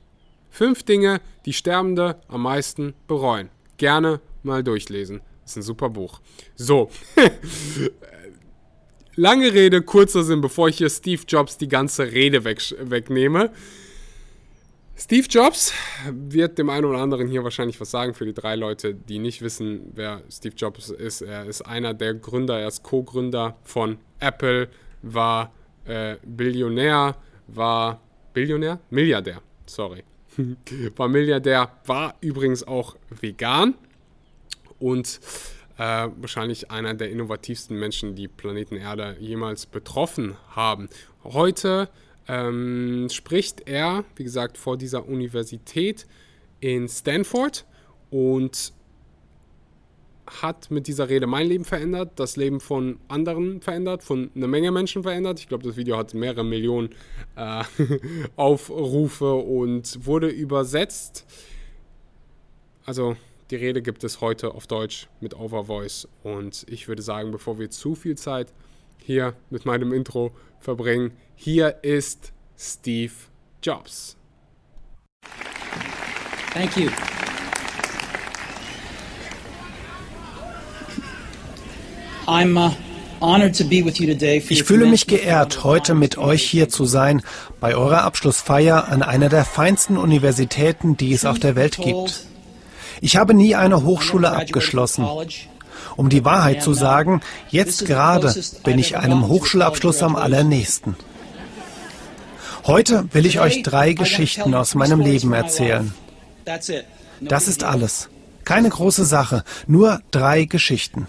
Fünf 0.51 0.83
Dinge, 0.83 1.21
die 1.47 1.53
Sterbende 1.53 2.21
am 2.29 2.43
meisten 2.43 2.95
bereuen. 3.07 3.51
Gerne 3.77 4.21
mal 4.43 4.63
durchlesen. 4.63 5.21
Ist 5.45 5.57
ein 5.57 5.63
super 5.63 5.89
Buch. 5.89 6.21
So. 6.57 6.91
Lange 9.15 9.53
Rede, 9.53 9.83
kurzer 9.83 10.23
Sinn, 10.23 10.41
bevor 10.41 10.69
ich 10.69 10.79
hier 10.79 10.89
Steve 10.89 11.23
Jobs 11.29 11.59
die 11.59 11.69
ganze 11.69 12.13
Rede 12.13 12.45
weg, 12.45 12.63
wegnehme. 12.81 13.51
Steve 14.97 15.27
Jobs 15.29 15.75
wird 16.11 16.57
dem 16.57 16.71
einen 16.71 16.87
oder 16.87 17.01
anderen 17.01 17.29
hier 17.29 17.45
wahrscheinlich 17.45 17.79
was 17.79 17.91
sagen 17.91 18.15
für 18.15 18.25
die 18.25 18.33
drei 18.33 18.57
Leute, 18.57 18.95
die 18.95 19.19
nicht 19.19 19.43
wissen, 19.43 19.93
wer 19.95 20.23
Steve 20.31 20.55
Jobs 20.57 20.89
ist. 20.89 21.21
Er 21.21 21.45
ist 21.45 21.61
einer 21.61 21.93
der 21.93 22.15
Gründer, 22.15 22.59
er 22.59 22.69
ist 22.69 22.83
Co-Gründer 22.85 23.57
von 23.65 23.99
Apple, 24.19 24.69
war 25.03 25.53
äh, 25.85 26.17
Billionär, 26.25 27.17
war 27.49 28.01
Billionär? 28.33 28.79
Milliardär, 28.89 29.43
sorry. 29.67 30.05
war 30.97 31.09
Milliardär, 31.09 31.71
war 31.85 32.15
übrigens 32.23 32.67
auch 32.67 32.97
vegan 33.11 33.75
und 34.79 35.21
äh, 35.83 36.09
wahrscheinlich 36.17 36.71
einer 36.71 36.95
der 36.95 37.11
innovativsten 37.11 37.77
Menschen, 37.77 38.15
die 38.15 38.29
Planeten 38.29 38.77
Erde 38.77 39.17
jemals 39.19 39.67
betroffen 39.67 40.37
haben. 40.51 40.89
Heute 41.25 41.89
ähm, 42.29 43.09
spricht 43.11 43.69
er, 43.69 44.05
wie 44.15 44.23
gesagt, 44.23 44.59
vor 44.59 44.77
dieser 44.77 45.09
Universität 45.09 46.07
in 46.61 46.89
Stanford 46.89 47.67
und 48.11 48.73
hat 50.27 50.71
mit 50.71 50.87
dieser 50.87 51.09
Rede 51.09 51.27
mein 51.27 51.49
Leben 51.49 51.65
verändert, 51.65 52.13
das 52.15 52.37
Leben 52.37 52.61
von 52.61 53.01
anderen 53.09 53.61
verändert, 53.61 54.05
von 54.05 54.31
einer 54.37 54.47
Menge 54.47 54.71
Menschen 54.71 55.03
verändert. 55.03 55.41
Ich 55.41 55.49
glaube, 55.49 55.65
das 55.65 55.77
Video 55.77 55.97
hat 55.97 56.15
mehrere 56.15 56.45
Millionen 56.45 56.91
äh, 57.35 57.65
Aufrufe 58.37 59.35
und 59.35 60.07
wurde 60.07 60.29
übersetzt. 60.29 61.27
Also 62.85 63.17
die 63.53 63.57
Rede 63.57 63.83
gibt 63.83 64.03
es 64.03 64.23
heute 64.23 64.55
auf 64.55 64.67
Deutsch 64.67 65.09
mit 65.21 65.39
Overvoice 65.39 66.09
und 66.23 66.65
ich 66.71 66.89
würde 66.89 67.03
sagen, 67.03 67.33
bevor 67.33 67.59
wir 67.59 67.71
zu 67.71 67.95
viel 67.95 68.17
Zeit 68.17 68.49
hier 68.97 69.35
mit 69.51 69.67
meinem 69.67 69.93
Intro 69.93 70.33
verbringen, 70.59 71.13
hier 71.37 71.77
ist 71.83 72.33
Steve 72.59 73.13
Jobs. 73.63 74.17
Thank 76.55 76.79
you. 76.79 76.89
I'm 82.27 82.57
uh, 82.57 82.71
ich 84.49 84.65
fühle 84.65 84.87
mich 84.87 85.07
geehrt, 85.07 85.63
heute 85.63 85.95
mit 85.95 86.19
euch 86.19 86.43
hier 86.43 86.69
zu 86.69 86.87
sein, 86.87 87.23
bei 87.61 87.77
eurer 87.77 88.03
Abschlussfeier 88.03 88.89
an 88.89 89.03
einer 89.03 89.29
der 89.29 89.45
feinsten 89.45 89.97
Universitäten, 89.97 90.97
die 90.97 91.13
es 91.13 91.25
auf 91.25 91.39
der 91.39 91.55
Welt 91.55 91.77
gibt. 91.77 92.32
Ich 93.03 93.17
habe 93.17 93.35
nie 93.35 93.57
eine 93.57 93.83
Hochschule 93.83 94.31
abgeschlossen. 94.31 95.07
Um 95.97 96.09
die 96.09 96.25
Wahrheit 96.25 96.63
zu 96.63 96.73
sagen, 96.73 97.21
jetzt 97.51 97.85
gerade 97.85 98.33
bin 98.63 98.79
ich 98.79 98.97
einem 98.97 99.27
Hochschulabschluss 99.27 100.03
am 100.05 100.15
allernächsten. 100.15 100.95
Heute 102.65 103.09
will 103.13 103.27
ich 103.27 103.41
euch 103.41 103.65
drei 103.65 103.93
Geschichten 103.93 104.55
aus 104.55 104.77
meinem 104.77 105.01
Leben 105.01 105.33
erzählen. 105.33 105.93
Das 107.21 107.49
ist 107.49 107.65
alles. 107.65 108.09
Keine 108.45 108.69
große 108.69 109.05
Sache, 109.05 109.43
nur 109.67 110.01
drei 110.13 110.45
Geschichten. 110.45 111.09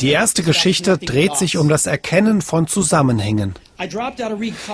Die 0.00 0.10
erste 0.10 0.42
Geschichte 0.42 0.98
dreht 0.98 1.36
sich 1.36 1.56
um 1.56 1.70
das 1.70 1.86
Erkennen 1.86 2.42
von 2.42 2.66
Zusammenhängen. 2.66 3.54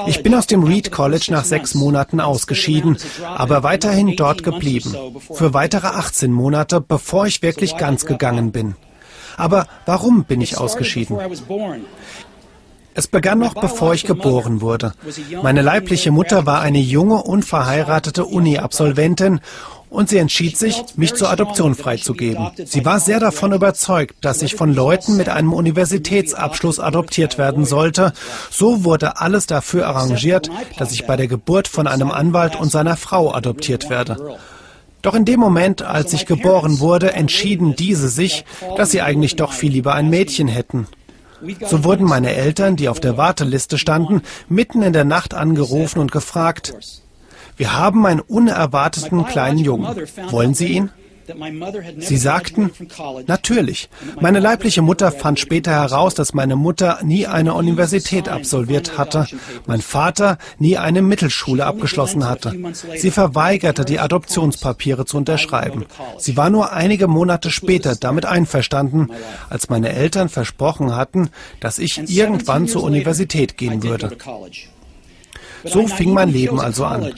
Ich 0.07 0.23
bin 0.23 0.35
aus 0.35 0.47
dem 0.47 0.65
Reed 0.65 0.91
College 0.91 1.27
nach 1.31 1.45
sechs 1.45 1.75
Monaten 1.75 2.21
ausgeschieden, 2.21 2.97
aber 3.25 3.63
weiterhin 3.63 4.17
dort 4.17 4.43
geblieben. 4.43 4.95
Für 5.33 5.53
weitere 5.53 5.89
18 5.89 6.33
Monate, 6.33 6.81
bevor 6.81 7.27
ich 7.27 7.43
wirklich 7.43 7.77
ganz 7.77 8.07
gegangen 8.07 8.51
bin. 8.53 8.77
Aber 9.37 9.67
warum 9.85 10.25
bin 10.25 10.41
ich 10.41 10.57
ausgeschieden? 10.59 11.19
Es 12.95 13.09
begann 13.09 13.41
noch 13.41 13.55
bevor 13.55 13.93
ich 13.93 14.05
geboren 14.05 14.61
wurde. 14.61 14.93
Meine 15.43 15.63
leibliche 15.63 16.13
Mutter 16.13 16.47
war 16.47 16.61
eine 16.61 16.79
junge, 16.79 17.23
unverheiratete 17.25 18.25
Uni-Absolventin 18.25 19.41
und 19.95 20.09
sie 20.09 20.19
entschied 20.19 20.59
sich, 20.59 20.83
mich 20.97 21.15
zur 21.15 21.31
Adoption 21.31 21.75
freizugeben. 21.75 22.51
Sie 22.65 22.85
war 22.85 22.99
sehr 22.99 23.21
davon 23.21 23.53
überzeugt, 23.53 24.17
dass 24.23 24.43
ich 24.43 24.57
von 24.57 24.75
Leuten 24.75 25.17
mit 25.17 25.29
einem 25.29 25.53
Universitätsabschluss 25.53 26.81
adoptiert 26.81 27.39
werden 27.39 27.65
sollte. 27.65 28.13
So 28.51 28.85
wurde 28.85 29.21
alles 29.21 29.47
dafür 29.47 29.87
arrangiert, 29.87 30.51
dass 30.79 30.93
ich 30.93 31.07
bei 31.07 31.17
der 31.17 31.29
Geburt 31.29 31.69
von 31.69 31.87
einem 31.87 32.11
Anwalt 32.11 32.57
und 32.57 32.73
seiner 32.73 32.97
Frau 32.97 33.33
adoptiert 33.33 33.89
werde. 33.89 34.37
Doch 35.03 35.15
in 35.15 35.25
dem 35.25 35.39
Moment, 35.39 35.83
als 35.83 36.13
ich 36.13 36.27
geboren 36.27 36.81
wurde, 36.81 37.13
entschieden 37.13 37.77
diese 37.77 38.09
sich, 38.09 38.45
dass 38.77 38.91
sie 38.91 39.03
eigentlich 39.03 39.37
doch 39.37 39.53
viel 39.53 39.71
lieber 39.71 39.95
ein 39.95 40.11
Mädchen 40.11 40.49
hätten. 40.49 40.89
So 41.67 41.85
wurden 41.85 42.07
meine 42.07 42.35
Eltern, 42.35 42.77
die 42.77 42.89
auf 42.89 43.01
der 43.01 43.17
Warteliste 43.17 43.79
standen, 43.79 44.23
mitten 44.49 44.83
in 44.83 44.93
der 44.93 45.05
Nacht 45.05 45.35
angerufen 45.35 45.99
und 45.99 46.11
gefragt, 46.11 46.75
wir 47.57 47.77
haben 47.77 48.05
einen 48.07 48.21
unerwarteten 48.21 49.25
kleinen 49.27 49.59
Jungen. 49.59 49.95
Wollen 50.31 50.55
Sie 50.55 50.69
ihn? 50.69 50.91
Sie 51.99 52.17
sagten, 52.17 52.71
natürlich. 53.27 53.89
Meine 54.21 54.41
leibliche 54.41 54.83
Mutter 54.83 55.11
fand 55.11 55.41
später 55.41 55.73
heraus, 55.73 56.15
dass 56.15 56.35
meine 56.35 56.57
Mutter 56.57 56.99
nie 57.03 57.27
eine 57.27 57.55
Universität 57.55 58.29
absolviert 58.29 58.99
hatte, 58.99 59.27
mein 59.67 59.81
Vater 59.81 60.39
nie 60.59 60.77
eine 60.77 61.03
Mittelschule 61.03 61.65
abgeschlossen 61.65 62.29
hatte. 62.29 62.55
Sie 62.97 63.11
verweigerte, 63.11 63.85
die 63.85 64.01
Adoptionspapiere 64.01 65.07
zu 65.07 65.17
unterschreiben. 65.17 65.87
Sie 66.19 66.37
war 66.37 66.51
nur 66.51 66.73
einige 66.73 67.09
Monate 67.09 67.51
später 67.51 67.97
damit 67.97 68.27
einverstanden, 68.27 69.09
als 69.49 69.69
meine 69.71 69.91
Eltern 69.91 70.29
versprochen 70.29 70.95
hatten, 70.95 71.31
dass 71.61 71.79
ich 71.79 72.11
irgendwann 72.11 72.69
zur 72.69 72.83
Universität 72.83 73.57
gehen 73.57 73.83
würde. 73.83 74.17
So 75.65 75.87
fing 75.87 76.13
mein 76.13 76.31
Leben 76.31 76.61
also 76.61 76.85
an. 76.85 77.13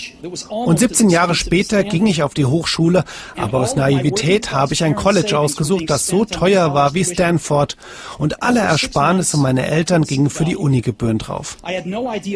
Und 0.49 0.79
17 0.79 1.11
Jahre 1.11 1.35
später 1.35 1.85
ging 1.85 2.07
ich 2.07 2.23
auf 2.23 2.35
die 2.35 2.45
Hochschule, 2.45 3.05
aber 3.37 3.61
aus 3.61 3.77
Naivität 3.77 4.53
habe 4.53 4.75
ich 4.75 4.85
ein 4.85 4.95
College 4.95 5.39
ausgesucht, 5.39 5.85
das 5.89 6.07
so 6.07 6.25
teuer 6.25 6.75
war 6.75 6.95
wie 6.95 7.05
Stanford. 7.05 7.77
Und 8.19 8.43
alle 8.43 8.61
Ersparnisse 8.61 9.37
meiner 9.37 9.65
Eltern 9.67 10.03
gingen 10.03 10.31
für 10.31 10.45
die 10.45 10.57
Unigebühren 10.57 11.19
drauf. 11.19 11.57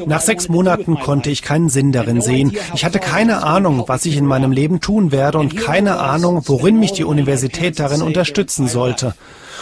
Nach 0.06 0.20
sechs 0.20 0.48
Monaten 0.48 0.98
konnte 0.98 1.30
ich 1.30 1.42
keinen 1.42 1.68
Sinn 1.68 1.92
darin 1.92 2.20
sehen. 2.20 2.56
Ich 2.74 2.84
hatte 2.84 2.98
keine 2.98 3.42
Ahnung, 3.42 3.84
was 3.86 4.04
ich 4.06 4.16
in 4.16 4.26
meinem 4.26 4.52
Leben 4.52 4.80
tun 4.80 5.12
werde 5.12 5.38
und 5.38 5.56
keine 5.56 5.98
Ahnung, 5.98 6.42
worin 6.46 6.78
mich 6.78 6.92
die 6.92 7.04
Universität 7.04 7.78
darin 7.78 8.02
unterstützen 8.02 8.68
sollte. 8.68 9.14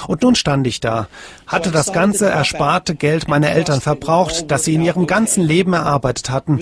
Und 0.07 0.23
nun 0.23 0.35
stand 0.35 0.67
ich 0.67 0.81
da, 0.81 1.09
hatte 1.47 1.71
das 1.71 1.93
ganze 1.93 2.27
ersparte 2.29 2.95
Geld 2.95 3.29
meiner 3.29 3.51
Eltern 3.51 3.81
verbraucht, 3.81 4.51
das 4.51 4.65
sie 4.65 4.75
in 4.75 4.83
ihrem 4.83 5.07
ganzen 5.07 5.43
Leben 5.43 5.73
erarbeitet 5.73 6.31
hatten. 6.31 6.61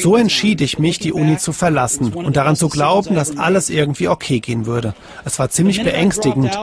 So 0.00 0.16
entschied 0.16 0.60
ich 0.60 0.78
mich, 0.78 0.98
die 0.98 1.12
Uni 1.12 1.38
zu 1.38 1.52
verlassen 1.52 2.12
und 2.12 2.36
daran 2.36 2.56
zu 2.56 2.68
glauben, 2.68 3.14
dass 3.14 3.36
alles 3.38 3.70
irgendwie 3.70 4.08
okay 4.08 4.40
gehen 4.40 4.66
würde. 4.66 4.94
Es 5.24 5.38
war 5.38 5.50
ziemlich 5.50 5.82
beängstigend. 5.82 6.58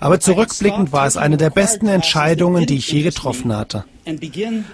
Aber 0.00 0.18
zurückblickend 0.18 0.92
war 0.92 1.06
es 1.06 1.16
eine 1.16 1.36
der 1.36 1.50
besten 1.50 1.86
Entscheidungen, 1.86 2.66
die 2.66 2.76
ich 2.76 2.90
je 2.90 3.02
getroffen 3.02 3.56
hatte. 3.56 3.84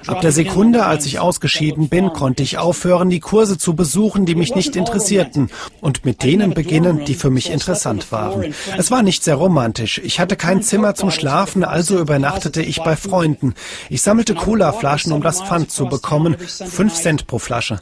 Ab 0.06 0.20
der 0.22 0.32
Sekunde, 0.32 0.86
als 0.86 1.04
ich 1.04 1.18
ausgeschieden 1.18 1.88
bin, 1.88 2.12
konnte 2.12 2.42
ich 2.42 2.56
aufhören, 2.56 3.10
die 3.10 3.20
Kurse 3.20 3.58
zu 3.58 3.74
besuchen, 3.74 4.24
die 4.24 4.34
mich 4.34 4.54
nicht 4.54 4.74
interessierten, 4.74 5.50
und 5.80 6.04
mit 6.04 6.22
denen 6.22 6.54
beginnen, 6.54 7.04
die 7.04 7.14
für 7.14 7.30
mich 7.30 7.50
interessant 7.50 8.10
waren. 8.10 8.54
Es 8.78 8.90
war 8.90 9.02
nicht 9.02 9.22
sehr 9.22 9.34
romantisch. 9.34 10.00
Ich 10.02 10.18
hatte 10.18 10.36
kein 10.36 10.62
Zimmer 10.62 10.94
zum 10.94 11.10
Schlafen, 11.10 11.62
also 11.62 11.98
übernachtete 11.98 12.62
ich 12.62 12.82
bei 12.82 12.96
Freunden. 12.96 13.54
Ich 13.90 14.00
sammelte 14.00 14.34
Cola-Flaschen, 14.34 15.12
um 15.12 15.22
das 15.22 15.42
Pfand 15.42 15.70
zu 15.70 15.86
bekommen, 15.86 16.36
fünf 16.38 16.94
Cent 16.94 17.26
pro 17.26 17.38
Flasche. 17.38 17.80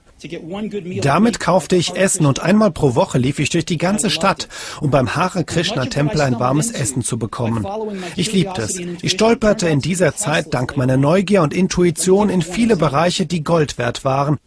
Damit 1.02 1.38
kaufte 1.40 1.76
ich 1.76 1.94
Essen 1.94 2.26
und 2.26 2.40
einmal 2.40 2.70
pro 2.72 2.94
Woche 2.94 3.18
lief 3.18 3.38
ich 3.38 3.50
durch 3.50 3.66
die 3.66 3.78
ganze 3.78 4.10
Stadt, 4.10 4.48
um 4.80 4.90
beim 4.90 5.14
Hare 5.14 5.44
Krishna 5.44 5.86
Tempel 5.86 6.22
ein 6.22 6.40
warmes 6.40 6.72
Essen 6.72 7.02
zu 7.02 7.18
bekommen. 7.18 7.66
Ich 8.16 8.32
liebte 8.32 8.62
es. 8.62 8.78
Ich 9.02 9.12
stolperte 9.12 9.68
in 9.68 9.80
dieser 9.80 10.16
Zeit 10.16 10.52
dank 10.54 10.76
meiner 10.76 10.96
Neugier 10.96 11.36
Neugier 11.37 11.43
und 11.43 11.55
Intuition 11.55 12.31
in 12.31 12.40
viele 12.40 12.76
Bereiche, 12.76 13.26
die 13.26 13.45
Gold 13.45 13.76
wert 13.78 14.05
waren. 14.05 14.38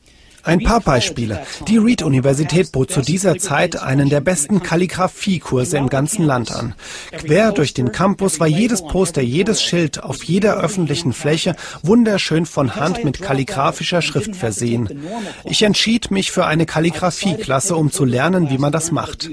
Ein 0.41 0.63
paar 0.63 0.79
Beispiele. 0.79 1.41
Die 1.67 1.77
Reed-Universität 1.77 2.71
bot 2.71 2.91
zu 2.91 3.01
dieser 3.01 3.37
Zeit 3.37 3.75
einen 3.79 4.09
der 4.09 4.21
besten 4.21 4.63
Kalligraphiekurse 4.63 5.77
im 5.77 5.89
ganzen 5.89 6.25
Land 6.25 6.51
an. 6.51 6.73
Quer 7.11 7.51
durch 7.51 7.73
den 7.73 7.91
Campus 7.91 8.39
war 8.39 8.47
jedes 8.47 8.81
Poster, 8.81 9.21
jedes 9.21 9.61
Schild 9.61 10.01
auf 10.01 10.23
jeder 10.23 10.57
öffentlichen 10.57 11.13
Fläche 11.13 11.55
wunderschön 11.83 12.45
von 12.45 12.75
Hand 12.75 13.03
mit 13.03 13.21
kalligraphischer 13.21 14.01
Schrift 14.01 14.35
versehen. 14.35 15.03
Ich 15.43 15.61
entschied 15.61 16.09
mich 16.09 16.31
für 16.31 16.45
eine 16.45 16.65
Kalligraphieklasse, 16.65 17.75
um 17.75 17.91
zu 17.91 18.05
lernen, 18.05 18.49
wie 18.49 18.57
man 18.57 18.71
das 18.71 18.91
macht. 18.91 19.29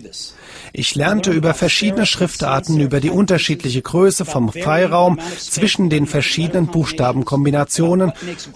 Ich 0.78 0.94
lernte 0.94 1.30
über 1.30 1.54
verschiedene 1.54 2.04
Schriftarten, 2.04 2.80
über 2.80 3.00
die 3.00 3.08
unterschiedliche 3.08 3.80
Größe 3.80 4.26
vom 4.26 4.52
Freiraum 4.52 5.18
zwischen 5.38 5.88
den 5.88 6.06
verschiedenen 6.06 6.66
Buchstabenkombinationen, 6.66 8.12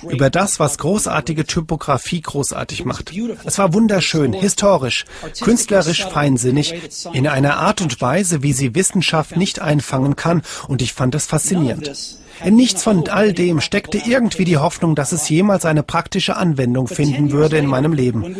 über 0.06 0.28
das, 0.28 0.60
was 0.60 0.76
großartige 0.76 1.46
Typografie 1.46 2.20
großartig 2.20 2.84
macht. 2.84 3.10
Es 3.44 3.56
war 3.56 3.72
wunderschön, 3.72 4.34
historisch, 4.34 5.06
künstlerisch 5.40 6.04
feinsinnig, 6.04 6.74
in 7.14 7.26
einer 7.26 7.56
Art 7.56 7.80
und 7.80 8.02
Weise, 8.02 8.42
wie 8.42 8.52
sie 8.52 8.74
Wissenschaft 8.74 9.38
nicht 9.38 9.62
einfangen 9.62 10.14
kann, 10.14 10.42
und 10.68 10.82
ich 10.82 10.92
fand 10.92 11.14
es 11.14 11.24
faszinierend. 11.24 12.19
In 12.44 12.56
nichts 12.56 12.82
von 12.82 13.08
all 13.08 13.32
dem 13.32 13.60
steckte 13.60 13.98
irgendwie 14.06 14.44
die 14.44 14.56
Hoffnung, 14.56 14.94
dass 14.94 15.12
es 15.12 15.28
jemals 15.28 15.64
eine 15.64 15.82
praktische 15.82 16.36
Anwendung 16.36 16.88
finden 16.88 17.32
würde 17.32 17.58
in 17.58 17.66
meinem 17.66 17.92
Leben. 17.92 18.36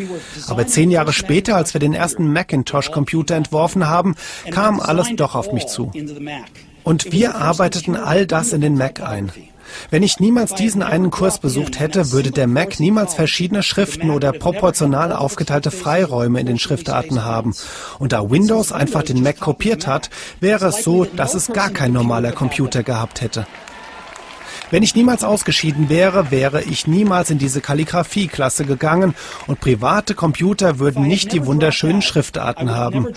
Aber 0.49 0.67
zehn 0.67 0.91
Jahre 0.91 1.13
später, 1.13 1.57
als 1.57 1.75
wir 1.75 1.81
den 1.81 1.95
ersten 1.95 2.33
Macintosh-Computer 2.33 3.35
entworfen 3.35 3.89
haben, 3.89 4.15
kam 4.51 4.81
alles 4.81 5.09
doch 5.17 5.35
auf 5.35 5.53
mich 5.53 5.67
zu. 5.67 5.93
Und 6.83 7.13
wir 7.13 7.37
arbeiteten 7.37 7.97
all 7.97 8.27
das 8.27 8.53
in 8.53 8.61
den 8.61 8.77
Mac 8.77 9.01
ein. 9.03 9.31
Wenn 9.91 10.03
ich 10.03 10.19
niemals 10.19 10.55
diesen 10.55 10.83
einen 10.83 11.11
Kurs 11.11 11.39
besucht 11.39 11.79
hätte, 11.79 12.11
würde 12.13 12.31
der 12.31 12.47
Mac 12.47 12.81
niemals 12.81 13.15
verschiedene 13.15 13.63
Schriften 13.63 14.11
oder 14.11 14.33
proportional 14.33 15.13
aufgeteilte 15.13 15.71
Freiräume 15.71 16.41
in 16.41 16.47
den 16.47 16.59
Schriftarten 16.59 17.25
haben. 17.25 17.55
Und 17.99 18.13
da 18.13 18.31
Windows 18.31 18.73
einfach 18.73 19.03
den 19.03 19.23
Mac 19.23 19.39
kopiert 19.39 19.87
hat, 19.87 20.11
wäre 20.41 20.69
es 20.69 20.83
so, 20.83 21.05
dass 21.05 21.35
es 21.35 21.49
gar 21.49 21.71
kein 21.71 21.93
normaler 21.93 22.33
Computer 22.33 22.83
gehabt 22.83 23.21
hätte. 23.21 23.47
Wenn 24.71 24.83
ich 24.83 24.95
niemals 24.95 25.25
ausgeschieden 25.25 25.89
wäre, 25.89 26.31
wäre 26.31 26.63
ich 26.63 26.87
niemals 26.87 27.31
in 27.31 27.39
diese 27.39 27.61
Kalligraphie-Klasse 27.61 28.65
gegangen 28.65 29.15
und 29.47 29.61
private 29.61 30.15
Computer 30.15 30.79
würden 30.79 31.07
nicht 31.07 31.33
die 31.33 31.45
wunderschönen 31.45 32.03
Schriftarten 32.03 32.71
haben. 32.71 33.09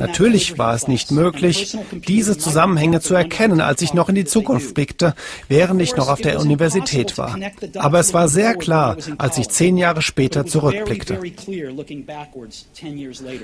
Natürlich 0.00 0.58
war 0.58 0.74
es 0.74 0.88
nicht 0.88 1.10
möglich, 1.10 1.76
diese 2.08 2.38
Zusammenhänge 2.38 3.00
zu 3.00 3.14
erkennen, 3.14 3.60
als 3.60 3.82
ich 3.82 3.92
noch 3.92 4.08
in 4.08 4.14
die 4.14 4.24
Zukunft 4.24 4.74
blickte, 4.74 5.14
während 5.48 5.82
ich 5.82 5.94
noch 5.96 6.08
auf 6.08 6.20
der 6.20 6.40
Universität 6.40 7.18
war. 7.18 7.38
Aber 7.76 8.00
es 8.00 8.14
war 8.14 8.28
sehr 8.28 8.54
klar, 8.54 8.96
als 9.18 9.38
ich 9.38 9.48
zehn 9.50 9.76
Jahre 9.76 10.02
später 10.02 10.46
zurückblickte. 10.46 11.20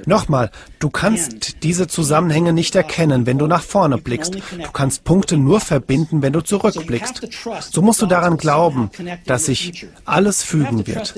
Nochmal, 0.06 0.50
du 0.78 0.90
kannst 0.90 1.62
diese 1.62 1.86
Zusammenhänge 1.86 2.52
nicht 2.52 2.74
erkennen, 2.74 3.26
wenn 3.26 3.38
du 3.38 3.46
nach 3.46 3.62
vorne 3.62 3.98
blickst. 3.98 4.34
Du 4.34 4.70
kannst 4.72 5.04
Punkte 5.04 5.36
nur 5.36 5.60
verbinden, 5.60 6.22
wenn 6.22 6.32
du 6.32 6.40
zurückblickst. 6.40 7.28
So 7.70 7.82
musst 7.82 8.02
du 8.02 8.06
daran 8.06 8.36
glauben, 8.36 8.90
dass 9.26 9.46
sich 9.46 9.86
alles 10.04 10.42
fügen 10.42 10.86
wird. 10.86 11.14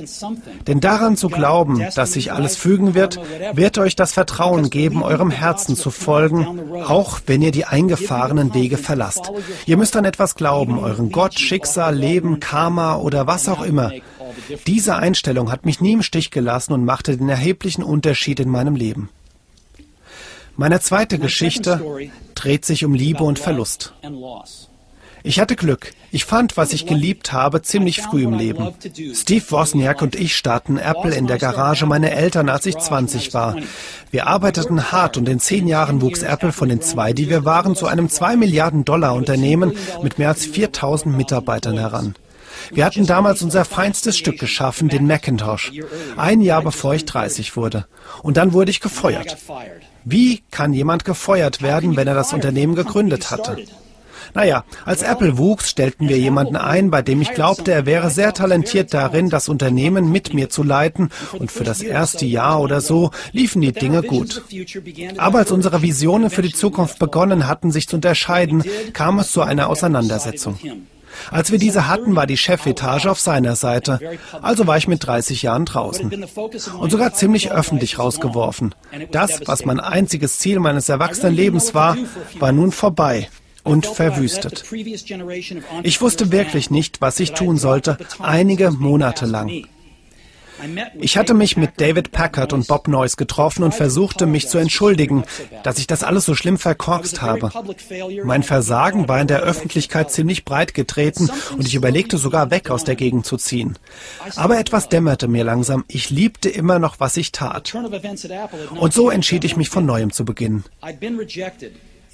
Denn 0.67 0.81
daran 0.81 1.17
zu 1.17 1.29
glauben, 1.29 1.85
dass 1.95 2.13
sich 2.13 2.33
alles 2.33 2.57
fügen 2.57 2.95
wird, 2.95 3.19
wird 3.55 3.79
euch 3.79 3.97
das 3.97 4.13
Vertrauen 4.13 4.71
geben, 4.71 5.03
eurem 5.03 5.31
Herzen 5.31 5.77
zu 5.77 5.91
folgen, 5.91 6.61
auch 6.87 7.21
wenn 7.27 7.43
ihr 7.43 7.53
die 7.53 7.65
eingefahrenen 7.65 8.55
Wege 8.55 8.79
verlasst. 8.79 9.31
Ihr 9.67 9.77
müsst 9.77 9.97
an 9.97 10.05
etwas 10.05 10.35
glauben, 10.35 10.79
euren 10.79 11.13
Gott, 11.13 11.39
Schicksal, 11.39 11.95
Leben, 11.95 12.41
Karma 12.41 12.97
oder 12.97 13.27
was 13.27 13.49
auch 13.49 13.63
immer. 13.63 13.93
Diese 14.67 14.97
Einstellung 14.97 15.51
hat 15.51 15.65
mich 15.65 15.81
nie 15.81 15.93
im 15.93 16.03
Stich 16.03 16.31
gelassen 16.31 16.73
und 16.73 16.85
machte 16.85 17.17
den 17.17 17.29
erheblichen 17.29 17.83
Unterschied 17.83 18.41
in 18.41 18.49
meinem 18.49 18.77
Leben. 18.77 19.11
Meine 20.57 20.81
zweite 20.81 21.19
Geschichte 21.19 21.81
dreht 22.35 22.65
sich 22.65 22.85
um 22.85 22.95
Liebe 22.95 23.25
und 23.25 23.39
Verlust. 23.39 23.95
Ich 25.25 25.39
hatte 25.39 25.55
Glück. 25.57 25.93
Ich 26.11 26.25
fand, 26.25 26.57
was 26.57 26.73
ich 26.73 26.87
geliebt 26.87 27.33
habe, 27.33 27.63
ziemlich 27.63 28.03
früh 28.03 28.25
im 28.25 28.35
Leben. 28.35 28.75
Steve 29.15 29.45
Wozniak 29.51 30.03
und 30.03 30.17
ich 30.17 30.37
starten 30.37 30.79
Apple 30.79 31.15
in 31.15 31.27
der 31.27 31.39
Garage 31.39 31.87
meiner 31.87 32.11
Eltern, 32.11 32.49
als 32.49 32.67
ich 32.67 32.77
20 32.77 33.33
war. 33.33 33.57
Wir 34.11 34.27
arbeiteten 34.27 34.91
hart 34.91 35.17
und 35.17 35.29
in 35.29 35.39
zehn 35.39 35.69
Jahren 35.69 36.03
wuchs 36.03 36.23
Apple 36.23 36.53
von 36.53 36.69
den 36.69 36.81
zwei, 36.81 37.13
die 37.13 37.31
wir 37.31 37.45
waren, 37.45 37.77
zu 37.77 37.87
einem 37.87 38.09
zwei 38.09 38.37
Milliarden 38.37 38.85
Dollar 38.85 39.15
Unternehmen 39.15 39.73
mit 40.03 40.19
mehr 40.19 40.29
als 40.29 40.45
4000 40.45 41.17
Mitarbeitern 41.17 41.79
heran. 41.79 42.15
Wir 42.71 42.85
hatten 42.85 43.07
damals 43.07 43.43
unser 43.43 43.65
feinstes 43.65 44.19
Stück 44.19 44.39
geschaffen, 44.39 44.89
den 44.89 45.07
Macintosh. 45.07 45.73
Ein 46.17 46.41
Jahr 46.41 46.63
bevor 46.63 46.95
ich 46.95 47.05
30 47.05 47.57
wurde. 47.57 47.87
Und 48.23 48.37
dann 48.37 48.53
wurde 48.53 48.71
ich 48.71 48.81
gefeuert. 48.81 49.37
Wie 50.05 50.43
kann 50.51 50.73
jemand 50.73 51.05
gefeuert 51.05 51.63
werden, 51.63 51.97
wenn 51.97 52.09
er 52.09 52.15
das 52.15 52.33
Unternehmen 52.33 52.75
gegründet 52.75 53.31
hatte? 53.31 53.57
Naja, 54.35 54.65
als 54.85 55.03
Apple 55.03 55.37
wuchs, 55.37 55.69
stellten 55.71 56.09
wir 56.09 56.19
jemanden 56.19 56.57
ein, 56.57 56.91
bei 56.91 57.03
dem 57.03 57.21
ich 57.21 57.33
glaubte, 57.33 57.73
er 57.73 57.87
wäre 57.87 58.11
sehr 58.11 58.33
talentiert 58.33 58.95
darin, 58.95 59.29
das 59.29 59.49
Unternehmen 59.49 60.11
mit 60.11 60.33
mir 60.33 60.49
zu 60.49 60.63
leiten, 60.63 61.11
und 61.39 61.51
für 61.51 61.65
das 61.65 61.83
erste 61.83 62.25
Jahr 62.25 62.61
oder 62.61 62.81
so 62.81 63.11
liefen 63.33 63.61
die 63.61 63.73
Dinge 63.73 64.03
gut. 64.03 64.43
Aber 65.19 65.39
als 65.39 65.51
unsere 65.51 65.83
Visionen 65.83 66.31
für 66.31 66.43
die 66.43 66.53
Zukunft 66.53 66.99
begonnen 66.99 67.47
hatten, 67.47 67.71
sich 67.71 67.89
zu 67.89 67.97
unterscheiden, 67.97 68.65
kam 68.93 69.19
es 69.19 69.33
zu 69.33 69.43
einer 69.43 69.69
Auseinandersetzung. 69.69 70.59
Als 71.31 71.53
wir 71.53 71.59
diese 71.59 71.89
hatten, 71.89 72.17
war 72.17 72.27
die 72.27 72.39
Chefetage 72.39 73.07
auf 73.07 73.21
seiner 73.21 73.55
Seite. 73.55 74.01
Also 74.41 74.67
war 74.67 74.79
ich 74.79 74.89
mit 74.89 75.07
30 75.07 75.43
Jahren 75.43 75.67
draußen. 75.67 76.11
Und 76.79 76.91
sogar 76.91 77.13
ziemlich 77.13 77.53
öffentlich 77.53 77.99
rausgeworfen. 77.99 78.75
Das, 79.11 79.43
was 79.47 79.67
mein 79.67 79.79
einziges 79.79 80.39
Ziel 80.39 80.59
meines 80.59 80.89
Erwachsenenlebens 80.89 81.75
war, 81.75 81.99
war 82.39 82.53
nun 82.53 82.73
vorbei 82.73 83.29
und 83.65 83.87
verwüstet. 83.87 84.65
Ich 85.83 86.01
wusste 86.01 86.33
wirklich 86.33 86.71
nicht, 86.71 87.01
was 87.01 87.21
ich 87.21 87.33
tun 87.33 87.59
sollte, 87.59 87.99
einige 88.19 88.71
Monate 88.71 89.27
lang. 89.27 89.67
Ich 91.01 91.17
hatte 91.17 91.35
mich 91.35 91.57
mit 91.57 91.81
David 91.81 92.13
Packard 92.13 92.53
und 92.53 92.69
Bob 92.69 92.87
Noyce 92.89 93.17
getroffen 93.17 93.65
und 93.65 93.75
versuchte, 93.75 94.27
mich 94.27 94.49
zu 94.49 94.59
entschuldigen, 94.59 95.25
dass 95.63 95.79
ich 95.79 95.87
das 95.87 96.05
alles 96.05 96.25
so 96.25 96.35
schlimm 96.35 96.59
verkorkst 96.59 97.21
habe. 97.21 97.51
Mein 98.25 98.43
Versagen 98.43 99.09
war 99.09 99.21
in 99.21 99.27
der 99.27 99.41
Öffentlichkeit 99.41 100.11
ziemlich 100.11 100.45
breit 100.45 100.75
getreten 100.75 101.31
und 101.57 101.67
ich 101.67 101.75
überlegte 101.75 102.19
sogar 102.19 102.51
weg 102.51 102.71
aus 102.71 102.85
der 102.85 102.95
Gegend 102.95 103.27
zu 103.27 103.37
ziehen. 103.37 103.77
Aber 104.37 104.59
etwas 104.59 104.89
dämmerte 104.89 105.27
mir 105.27 105.45
langsam. 105.45 105.85
Ich 105.89 106.11
liebte 106.11 106.49
immer 106.49 106.79
noch, 106.79 107.01
was 107.01 107.17
ich 107.17 107.33
tat. 107.33 107.75
Und 107.75 108.93
so 108.93 109.11
entschied 109.11 109.45
ich 109.45 109.57
mich 109.57 109.69
von 109.69 109.85
neuem 109.85 110.13
zu 110.13 110.25
beginnen. 110.25 110.65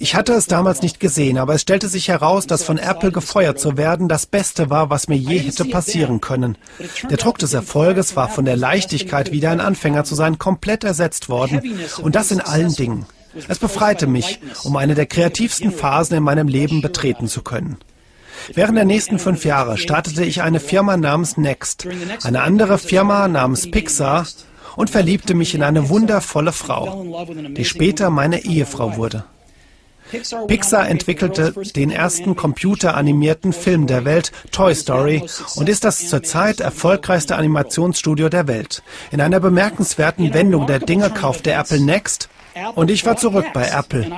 Ich 0.01 0.15
hatte 0.15 0.31
es 0.31 0.47
damals 0.47 0.81
nicht 0.81 1.01
gesehen, 1.01 1.37
aber 1.37 1.55
es 1.55 1.61
stellte 1.61 1.89
sich 1.89 2.07
heraus, 2.07 2.47
dass 2.47 2.63
von 2.63 2.77
Apple 2.77 3.11
gefeuert 3.11 3.59
zu 3.59 3.75
werden 3.75 4.07
das 4.07 4.25
Beste 4.25 4.69
war, 4.69 4.89
was 4.89 5.09
mir 5.09 5.17
je 5.17 5.39
hätte 5.39 5.65
passieren 5.65 6.21
können. 6.21 6.57
Der 7.09 7.17
Druck 7.17 7.37
des 7.37 7.53
Erfolges 7.53 8.15
war 8.15 8.29
von 8.29 8.45
der 8.45 8.55
Leichtigkeit, 8.55 9.33
wieder 9.33 9.51
ein 9.51 9.59
Anfänger 9.59 10.05
zu 10.05 10.15
sein, 10.15 10.39
komplett 10.39 10.85
ersetzt 10.85 11.27
worden. 11.27 11.77
Und 12.01 12.15
das 12.15 12.31
in 12.31 12.39
allen 12.39 12.73
Dingen. 12.73 13.05
Es 13.49 13.59
befreite 13.59 14.07
mich, 14.07 14.39
um 14.63 14.77
eine 14.77 14.95
der 14.95 15.05
kreativsten 15.05 15.71
Phasen 15.73 16.15
in 16.15 16.23
meinem 16.23 16.47
Leben 16.47 16.81
betreten 16.81 17.27
zu 17.27 17.41
können. 17.41 17.77
Während 18.53 18.77
der 18.77 18.85
nächsten 18.85 19.19
fünf 19.19 19.43
Jahre 19.43 19.77
startete 19.77 20.23
ich 20.23 20.41
eine 20.41 20.61
Firma 20.61 20.95
namens 20.95 21.35
Next, 21.35 21.85
eine 22.23 22.41
andere 22.41 22.77
Firma 22.77 23.27
namens 23.27 23.69
Pixar 23.69 24.25
und 24.77 24.89
verliebte 24.89 25.33
mich 25.33 25.53
in 25.53 25.61
eine 25.61 25.89
wundervolle 25.89 26.53
Frau, 26.53 27.25
die 27.49 27.65
später 27.65 28.09
meine 28.09 28.45
Ehefrau 28.45 28.95
wurde. 28.95 29.25
Pixar 30.47 30.89
entwickelte 30.89 31.53
den 31.75 31.91
ersten 31.91 32.35
computeranimierten 32.35 33.53
Film 33.53 33.87
der 33.87 34.05
Welt, 34.05 34.31
Toy 34.51 34.73
Story, 34.73 35.23
und 35.55 35.69
ist 35.69 35.83
das 35.83 36.09
zurzeit 36.09 36.59
erfolgreichste 36.59 37.35
Animationsstudio 37.35 38.29
der 38.29 38.47
Welt. 38.47 38.81
In 39.11 39.21
einer 39.21 39.39
bemerkenswerten 39.39 40.33
Wendung 40.33 40.67
der 40.67 40.79
Dinge 40.79 41.09
kaufte 41.09 41.51
Apple 41.51 41.79
Next 41.79 42.29
und 42.75 42.91
ich 42.91 43.05
war 43.05 43.17
zurück 43.17 43.47
bei 43.53 43.67
Apple. 43.67 44.09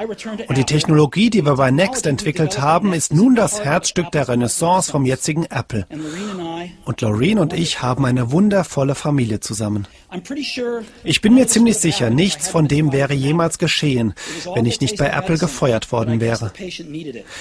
Und 0.47 0.57
die 0.57 0.63
Technologie, 0.63 1.29
die 1.29 1.45
wir 1.45 1.55
bei 1.55 1.71
Next 1.71 2.05
entwickelt 2.05 2.59
haben, 2.59 2.93
ist 2.93 3.13
nun 3.13 3.35
das 3.35 3.63
Herzstück 3.63 4.11
der 4.11 4.27
Renaissance 4.27 4.91
vom 4.91 5.05
jetzigen 5.05 5.45
Apple. 5.45 5.85
Und 6.85 7.01
Loreen 7.01 7.39
und 7.39 7.53
ich 7.53 7.81
haben 7.81 8.05
eine 8.05 8.31
wundervolle 8.31 8.95
Familie 8.95 9.39
zusammen. 9.39 9.87
Ich 11.03 11.21
bin 11.21 11.33
mir 11.35 11.47
ziemlich 11.47 11.77
sicher, 11.77 12.09
nichts 12.09 12.49
von 12.49 12.67
dem 12.67 12.91
wäre 12.91 13.13
jemals 13.13 13.57
geschehen, 13.57 14.13
wenn 14.53 14.65
ich 14.65 14.81
nicht 14.81 14.97
bei 14.97 15.07
Apple 15.07 15.37
gefeuert 15.37 15.91
worden 15.91 16.19
wäre. 16.19 16.51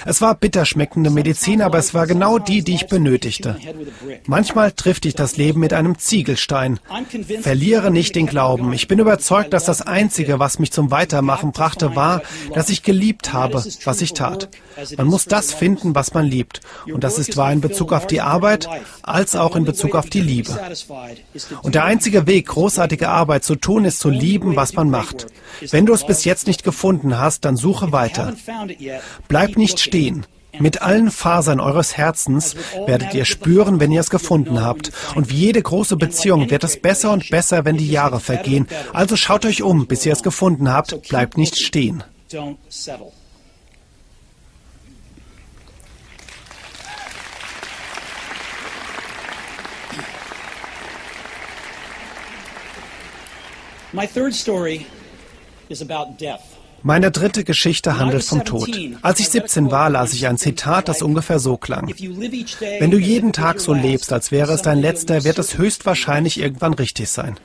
Es 0.04 0.20
war 0.20 0.34
bitterschmeckende 0.34 1.10
Medizin, 1.10 1.62
aber 1.62 1.78
es 1.78 1.94
war 1.94 2.06
genau 2.06 2.38
die, 2.38 2.62
die 2.62 2.74
ich 2.74 2.86
benötigte. 2.86 3.56
Manchmal 4.26 4.72
trifft 4.72 5.04
dich 5.04 5.14
das 5.14 5.36
Leben 5.36 5.60
mit 5.60 5.72
einem 5.72 5.98
Ziegelstein. 5.98 6.78
Verliere 7.40 7.90
nicht 7.90 8.14
den 8.14 8.26
Glauben. 8.26 8.72
Ich 8.72 8.86
bin 8.86 8.98
überzeugt, 8.98 9.52
dass 9.52 9.64
das 9.64 9.82
Einzige, 9.82 10.38
was 10.38 10.58
mich 10.58 10.70
zum 10.70 10.89
Weitermachen 10.90 11.52
brachte, 11.52 11.96
war, 11.96 12.22
dass 12.54 12.68
ich 12.68 12.82
geliebt 12.82 13.32
habe, 13.32 13.64
was 13.84 14.00
ich 14.00 14.12
tat. 14.12 14.48
Man 14.96 15.06
muss 15.06 15.26
das 15.26 15.52
finden, 15.52 15.94
was 15.94 16.14
man 16.14 16.26
liebt. 16.26 16.60
Und 16.86 17.04
das 17.04 17.18
ist 17.18 17.36
wahr 17.36 17.52
in 17.52 17.60
Bezug 17.60 17.92
auf 17.92 18.06
die 18.06 18.20
Arbeit, 18.20 18.68
als 19.02 19.36
auch 19.36 19.56
in 19.56 19.64
Bezug 19.64 19.94
auf 19.94 20.08
die 20.08 20.20
Liebe. 20.20 20.58
Und 21.62 21.74
der 21.74 21.84
einzige 21.84 22.26
Weg, 22.26 22.46
großartige 22.46 23.08
Arbeit 23.08 23.44
zu 23.44 23.56
tun, 23.56 23.84
ist 23.84 24.00
zu 24.00 24.10
lieben, 24.10 24.56
was 24.56 24.74
man 24.74 24.90
macht. 24.90 25.26
Wenn 25.70 25.86
du 25.86 25.92
es 25.92 26.06
bis 26.06 26.24
jetzt 26.24 26.46
nicht 26.46 26.64
gefunden 26.64 27.18
hast, 27.18 27.44
dann 27.44 27.56
suche 27.56 27.92
weiter. 27.92 28.34
Bleib 29.28 29.56
nicht 29.56 29.80
stehen. 29.80 30.26
Mit 30.58 30.82
allen 30.82 31.10
Fasern 31.10 31.60
eures 31.60 31.96
Herzens 31.96 32.56
werdet 32.86 33.14
ihr 33.14 33.24
spüren, 33.24 33.80
wenn 33.80 33.92
ihr 33.92 34.00
es 34.00 34.10
gefunden 34.10 34.62
habt. 34.62 34.90
Und 35.14 35.30
wie 35.30 35.36
jede 35.36 35.62
große 35.62 35.96
Beziehung 35.96 36.50
wird 36.50 36.64
es 36.64 36.80
besser 36.80 37.12
und 37.12 37.30
besser, 37.30 37.64
wenn 37.64 37.76
die 37.76 37.90
Jahre 37.90 38.20
vergehen. 38.20 38.66
Also 38.92 39.16
schaut 39.16 39.44
euch 39.44 39.62
um, 39.62 39.86
bis 39.86 40.04
ihr 40.04 40.12
es 40.12 40.22
gefunden 40.22 40.72
habt. 40.72 41.08
Bleibt 41.08 41.38
nicht 41.38 41.58
stehen. 41.58 42.02
Meine 56.82 57.10
dritte 57.10 57.44
Geschichte 57.44 57.98
handelt 57.98 58.24
vom 58.24 58.44
Tod. 58.44 58.70
Als 59.02 59.20
ich 59.20 59.28
17 59.28 59.70
war, 59.70 59.90
las 59.90 60.12
ich 60.14 60.26
ein 60.26 60.38
Zitat, 60.38 60.88
das 60.88 61.02
ungefähr 61.02 61.38
so 61.38 61.56
klang. 61.56 61.92
Wenn 62.78 62.90
du 62.90 62.98
jeden 62.98 63.32
Tag 63.32 63.60
so 63.60 63.74
lebst, 63.74 64.12
als 64.12 64.30
wäre 64.30 64.52
es 64.52 64.62
dein 64.62 64.80
letzter, 64.80 65.24
wird 65.24 65.38
es 65.38 65.58
höchstwahrscheinlich 65.58 66.40
irgendwann 66.40 66.74
richtig 66.74 67.10
sein. 67.10 67.36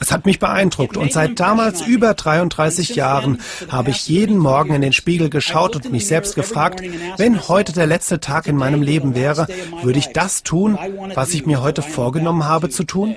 Es 0.00 0.12
hat 0.12 0.26
mich 0.26 0.38
beeindruckt 0.38 0.96
und 0.96 1.12
seit 1.12 1.40
damals 1.40 1.82
über 1.82 2.14
33 2.14 2.94
Jahren 2.94 3.40
habe 3.68 3.90
ich 3.90 4.08
jeden 4.08 4.38
Morgen 4.38 4.72
in 4.74 4.80
den 4.80 4.92
Spiegel 4.92 5.28
geschaut 5.28 5.74
und 5.74 5.90
mich 5.90 6.06
selbst 6.06 6.36
gefragt, 6.36 6.82
wenn 7.16 7.48
heute 7.48 7.72
der 7.72 7.86
letzte 7.86 8.20
Tag 8.20 8.46
in 8.46 8.56
meinem 8.56 8.80
Leben 8.80 9.14
wäre, 9.16 9.48
würde 9.82 9.98
ich 9.98 10.12
das 10.12 10.44
tun, 10.44 10.78
was 11.14 11.34
ich 11.34 11.46
mir 11.46 11.62
heute 11.62 11.82
vorgenommen 11.82 12.44
habe 12.44 12.68
zu 12.68 12.84
tun? 12.84 13.16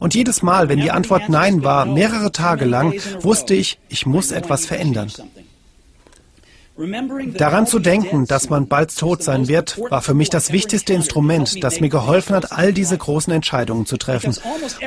Und 0.00 0.14
jedes 0.14 0.42
Mal, 0.42 0.68
wenn 0.68 0.80
die 0.80 0.90
Antwort 0.90 1.28
Nein 1.28 1.62
war, 1.62 1.86
mehrere 1.86 2.32
Tage 2.32 2.64
lang, 2.64 2.94
wusste 3.20 3.54
ich, 3.54 3.78
ich 3.88 4.06
muss 4.06 4.32
etwas 4.32 4.66
verändern. 4.66 5.12
Daran 7.36 7.66
zu 7.66 7.78
denken, 7.78 8.26
dass 8.26 8.48
man 8.48 8.66
bald 8.66 8.96
tot 8.96 9.22
sein 9.22 9.48
wird, 9.48 9.78
war 9.90 10.00
für 10.00 10.14
mich 10.14 10.30
das 10.30 10.52
wichtigste 10.52 10.94
Instrument, 10.94 11.62
das 11.62 11.80
mir 11.80 11.88
geholfen 11.88 12.34
hat, 12.34 12.52
all 12.52 12.72
diese 12.72 12.96
großen 12.96 13.32
Entscheidungen 13.32 13.86
zu 13.86 13.96
treffen. 13.96 14.34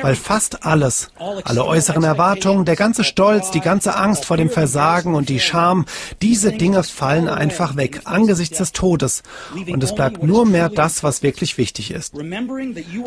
Weil 0.02 0.16
fast 0.16 0.64
alles, 0.64 1.10
alle 1.44 1.64
äußeren 1.64 2.02
Erwartungen, 2.02 2.64
der 2.64 2.76
ganze 2.76 3.04
Stolz, 3.04 3.50
die 3.50 3.60
ganze 3.60 3.96
Angst 3.96 4.24
vor 4.24 4.36
dem 4.36 4.50
Versagen 4.50 5.14
und 5.14 5.28
die 5.28 5.40
Scham, 5.40 5.86
diese 6.20 6.52
Dinge 6.52 6.82
fallen 6.82 7.28
einfach 7.28 7.76
weg 7.76 8.00
angesichts 8.04 8.58
des 8.58 8.72
Todes. 8.72 9.22
Und 9.68 9.82
es 9.82 9.94
bleibt 9.94 10.22
nur 10.22 10.46
mehr 10.46 10.68
das, 10.68 11.02
was 11.02 11.22
wirklich 11.22 11.58
wichtig 11.58 11.90
ist. 11.92 12.14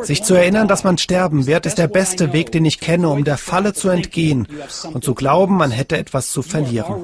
Sich 0.04 0.24
zu 0.24 0.34
erinnern, 0.34 0.68
dass 0.68 0.84
man 0.84 0.98
sterben 0.98 1.46
wird, 1.46 1.66
ist 1.66 1.78
der 1.78 1.88
beste 1.88 2.32
Weg, 2.32 2.52
den 2.52 2.66
ich 2.66 2.80
kenne, 2.80 3.10
um 3.10 3.24
der 3.24 3.38
Falle 3.38 3.74
zu 3.74 3.90
entgehen 3.90 4.48
und 4.94 5.04
zu 5.04 5.14
glauben, 5.14 5.58
man 5.58 5.72
hätte 5.72 5.98
etwas 5.98 6.32
zu 6.32 6.42
verlieren. 6.42 6.96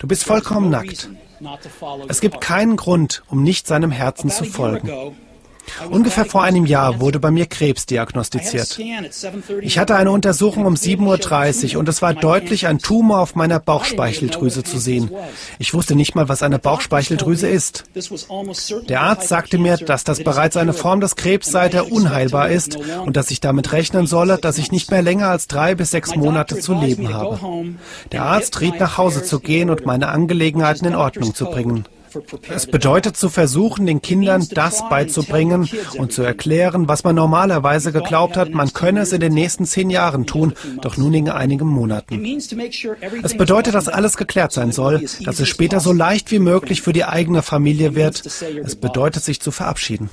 Du 0.00 0.08
bist 0.08 0.24
vollkommen 0.24 0.70
nackt. 0.70 1.10
Es 2.08 2.22
gibt 2.22 2.40
keinen 2.40 2.76
Grund, 2.76 3.22
um 3.28 3.42
nicht 3.42 3.66
seinem 3.66 3.90
Herzen 3.90 4.30
zu 4.30 4.44
folgen. 4.44 5.14
Ungefähr 5.90 6.24
vor 6.24 6.42
einem 6.42 6.66
Jahr 6.66 7.00
wurde 7.00 7.18
bei 7.18 7.30
mir 7.30 7.46
Krebs 7.46 7.86
diagnostiziert. 7.86 8.78
Ich 9.60 9.78
hatte 9.78 9.96
eine 9.96 10.10
Untersuchung 10.10 10.66
um 10.66 10.74
7.30 10.74 11.74
Uhr 11.74 11.80
und 11.80 11.88
es 11.88 12.02
war 12.02 12.14
deutlich 12.14 12.66
ein 12.66 12.78
Tumor 12.78 13.20
auf 13.20 13.34
meiner 13.34 13.58
Bauchspeicheldrüse 13.58 14.62
zu 14.62 14.78
sehen. 14.78 15.10
Ich 15.58 15.74
wusste 15.74 15.94
nicht 15.94 16.14
mal, 16.14 16.28
was 16.28 16.42
eine 16.42 16.58
Bauchspeicheldrüse 16.58 17.48
ist. 17.48 17.84
Der 18.88 19.00
Arzt 19.02 19.28
sagte 19.28 19.58
mir, 19.58 19.76
dass 19.76 20.04
das 20.04 20.22
bereits 20.22 20.56
eine 20.56 20.72
Form 20.72 21.00
des 21.00 21.16
Krebs 21.16 21.50
sei, 21.50 21.68
der 21.68 21.90
unheilbar 21.90 22.50
ist 22.50 22.76
und 22.76 23.16
dass 23.16 23.30
ich 23.30 23.40
damit 23.40 23.72
rechnen 23.72 24.06
solle, 24.06 24.38
dass 24.38 24.58
ich 24.58 24.72
nicht 24.72 24.90
mehr 24.90 25.02
länger 25.02 25.28
als 25.28 25.46
drei 25.46 25.74
bis 25.74 25.90
sechs 25.90 26.14
Monate 26.14 26.58
zu 26.58 26.74
leben 26.74 27.12
habe. 27.12 27.38
Der 28.12 28.22
Arzt 28.22 28.60
riet 28.60 28.78
nach 28.80 28.98
Hause 28.98 29.22
zu 29.22 29.40
gehen 29.40 29.70
und 29.70 29.86
meine 29.86 30.08
Angelegenheiten 30.08 30.86
in 30.86 30.94
Ordnung 30.94 31.34
zu 31.34 31.46
bringen. 31.46 31.84
Es 32.48 32.66
bedeutet 32.66 33.16
zu 33.16 33.28
versuchen, 33.28 33.86
den 33.86 34.02
Kindern 34.02 34.46
das 34.50 34.88
beizubringen 34.88 35.68
und 35.96 36.12
zu 36.12 36.22
erklären, 36.22 36.88
was 36.88 37.04
man 37.04 37.14
normalerweise 37.14 37.92
geglaubt 37.92 38.36
hat, 38.36 38.50
man 38.50 38.72
könne 38.72 39.00
es 39.00 39.12
in 39.12 39.20
den 39.20 39.34
nächsten 39.34 39.64
zehn 39.64 39.90
Jahren 39.90 40.26
tun, 40.26 40.54
doch 40.80 40.96
nun 40.96 41.14
in 41.14 41.28
einigen 41.28 41.68
Monaten. 41.68 42.24
Es 43.22 43.36
bedeutet, 43.36 43.74
dass 43.74 43.88
alles 43.88 44.16
geklärt 44.16 44.52
sein 44.52 44.72
soll, 44.72 45.06
dass 45.24 45.40
es 45.40 45.48
später 45.48 45.80
so 45.80 45.92
leicht 45.92 46.30
wie 46.30 46.38
möglich 46.38 46.82
für 46.82 46.92
die 46.92 47.04
eigene 47.04 47.42
Familie 47.42 47.94
wird. 47.94 48.24
Es 48.26 48.76
bedeutet, 48.76 49.22
sich 49.22 49.40
zu 49.40 49.50
verabschieden. 49.50 50.10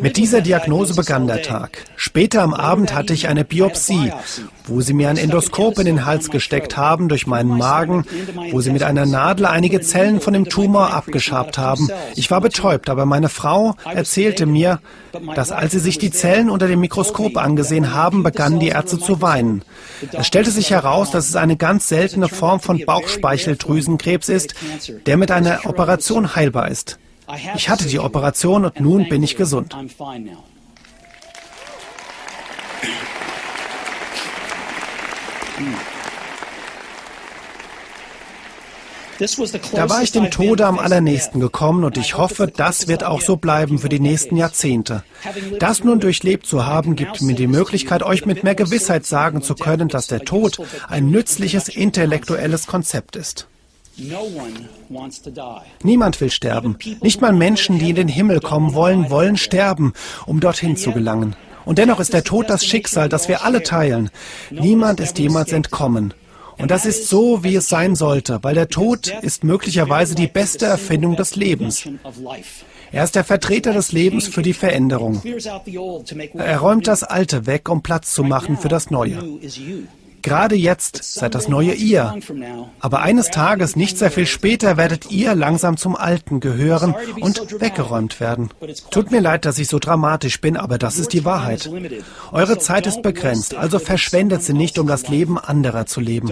Mit 0.00 0.16
dieser 0.16 0.40
Diagnose 0.40 0.94
begann 0.94 1.26
der 1.26 1.42
Tag. 1.42 1.84
Später 1.96 2.42
am 2.42 2.54
Abend 2.54 2.94
hatte 2.94 3.12
ich 3.12 3.28
eine 3.28 3.44
Biopsie, 3.44 4.12
wo 4.64 4.80
sie 4.80 4.92
mir 4.92 5.08
ein 5.08 5.16
Endoskop 5.16 5.78
in 5.78 5.86
den 5.86 6.04
Hals 6.04 6.30
gesteckt 6.30 6.76
haben 6.76 7.08
durch 7.08 7.26
meinen 7.26 7.56
Magen, 7.56 8.04
wo 8.50 8.60
sie 8.60 8.70
mit 8.70 8.82
einer 8.82 9.06
Nadel 9.06 9.46
einige 9.46 9.80
Zellen 9.80 10.20
von 10.20 10.32
dem 10.32 10.48
Tumor 10.48 10.92
abgeschabt 10.92 11.58
haben. 11.58 11.88
Ich 12.14 12.30
war 12.30 12.40
betäubt, 12.40 12.88
aber 12.88 13.06
meine 13.06 13.28
Frau 13.28 13.74
erzählte 13.84 14.46
mir, 14.46 14.80
dass 15.34 15.50
als 15.50 15.72
sie 15.72 15.80
sich 15.80 15.98
die 15.98 16.10
Zellen 16.10 16.50
unter 16.50 16.68
dem 16.68 16.80
Mikroskop 16.80 17.36
angesehen 17.36 17.92
haben, 17.92 18.22
begannen 18.22 18.60
die 18.60 18.68
Ärzte 18.68 18.98
zu 18.98 19.20
weinen. 19.20 19.62
Es 20.12 20.26
stellte 20.26 20.50
sich 20.50 20.70
heraus, 20.70 21.10
dass 21.10 21.28
es 21.28 21.36
eine 21.36 21.56
ganz 21.56 21.88
seltene 21.88 22.28
Form 22.28 22.60
von 22.60 22.84
Bauchspeicheldrüsenkrebs 22.84 24.28
ist, 24.28 24.54
der 25.06 25.16
mit 25.16 25.30
einer 25.30 25.60
Operation 25.66 26.36
heilbar 26.36 26.68
ist. 26.68 26.98
Ich 27.54 27.68
hatte 27.68 27.86
die 27.86 27.98
Operation 27.98 28.64
und 28.64 28.80
nun 28.80 29.08
bin 29.08 29.22
ich 29.22 29.36
gesund. 29.36 29.74
Da 39.74 39.90
war 39.90 40.02
ich 40.02 40.12
dem 40.12 40.30
Tode 40.30 40.64
am 40.64 40.78
allernächsten 40.78 41.40
gekommen 41.40 41.84
und 41.84 41.98
ich 41.98 42.16
hoffe, 42.16 42.46
das 42.46 42.88
wird 42.88 43.04
auch 43.04 43.20
so 43.20 43.36
bleiben 43.36 43.78
für 43.78 43.90
die 43.90 44.00
nächsten 44.00 44.36
Jahrzehnte. 44.36 45.04
Das 45.58 45.84
nun 45.84 46.00
durchlebt 46.00 46.46
zu 46.46 46.64
haben, 46.64 46.96
gibt 46.96 47.20
mir 47.20 47.34
die 47.34 47.46
Möglichkeit, 47.46 48.02
euch 48.02 48.24
mit 48.24 48.44
mehr 48.44 48.54
Gewissheit 48.54 49.04
sagen 49.04 49.42
zu 49.42 49.54
können, 49.54 49.88
dass 49.88 50.06
der 50.06 50.24
Tod 50.24 50.58
ein 50.88 51.10
nützliches 51.10 51.68
intellektuelles 51.68 52.66
Konzept 52.66 53.14
ist. 53.16 53.46
Niemand 55.82 56.20
will 56.20 56.30
sterben. 56.30 56.76
Nicht 57.02 57.20
mal 57.20 57.32
Menschen, 57.32 57.78
die 57.78 57.90
in 57.90 57.96
den 57.96 58.08
Himmel 58.08 58.40
kommen 58.40 58.74
wollen, 58.74 59.10
wollen 59.10 59.36
sterben, 59.36 59.92
um 60.26 60.40
dorthin 60.40 60.76
zu 60.76 60.92
gelangen. 60.92 61.36
Und 61.64 61.78
dennoch 61.78 62.00
ist 62.00 62.12
der 62.12 62.24
Tod 62.24 62.48
das 62.48 62.64
Schicksal, 62.64 63.08
das 63.08 63.28
wir 63.28 63.44
alle 63.44 63.62
teilen. 63.62 64.10
Niemand 64.50 65.00
ist 65.00 65.18
jemals 65.18 65.52
entkommen. 65.52 66.14
Und 66.58 66.70
das 66.70 66.84
ist 66.84 67.08
so, 67.08 67.42
wie 67.42 67.54
es 67.56 67.68
sein 67.68 67.94
sollte, 67.94 68.40
weil 68.42 68.54
der 68.54 68.68
Tod 68.68 69.08
ist 69.22 69.44
möglicherweise 69.44 70.14
die 70.14 70.26
beste 70.26 70.66
Erfindung 70.66 71.16
des 71.16 71.36
Lebens. 71.36 71.88
Er 72.92 73.04
ist 73.04 73.14
der 73.14 73.24
Vertreter 73.24 73.72
des 73.72 73.92
Lebens 73.92 74.26
für 74.26 74.42
die 74.42 74.52
Veränderung. 74.52 75.22
Er 76.34 76.58
räumt 76.58 76.86
das 76.86 77.02
Alte 77.02 77.46
weg, 77.46 77.68
um 77.68 77.82
Platz 77.82 78.12
zu 78.12 78.24
machen 78.24 78.58
für 78.58 78.68
das 78.68 78.90
Neue. 78.90 79.22
Gerade 80.22 80.54
jetzt 80.54 81.02
seid 81.04 81.34
das 81.34 81.48
neue 81.48 81.72
ihr. 81.72 82.14
Aber 82.80 83.00
eines 83.00 83.30
Tages, 83.30 83.76
nicht 83.76 83.98
sehr 83.98 84.10
viel 84.10 84.26
später, 84.26 84.76
werdet 84.76 85.10
ihr 85.10 85.34
langsam 85.34 85.76
zum 85.76 85.96
Alten 85.96 86.40
gehören 86.40 86.94
und 87.20 87.60
weggeräumt 87.60 88.20
werden. 88.20 88.50
Tut 88.90 89.10
mir 89.10 89.20
leid, 89.20 89.44
dass 89.44 89.58
ich 89.58 89.68
so 89.68 89.78
dramatisch 89.78 90.40
bin, 90.40 90.56
aber 90.56 90.78
das 90.78 90.98
ist 90.98 91.12
die 91.12 91.24
Wahrheit. 91.24 91.70
Eure 92.32 92.58
Zeit 92.58 92.86
ist 92.86 93.02
begrenzt, 93.02 93.54
also 93.54 93.78
verschwendet 93.78 94.42
sie 94.42 94.54
nicht, 94.54 94.78
um 94.78 94.86
das 94.86 95.08
Leben 95.08 95.38
anderer 95.38 95.86
zu 95.86 96.00
leben. 96.00 96.30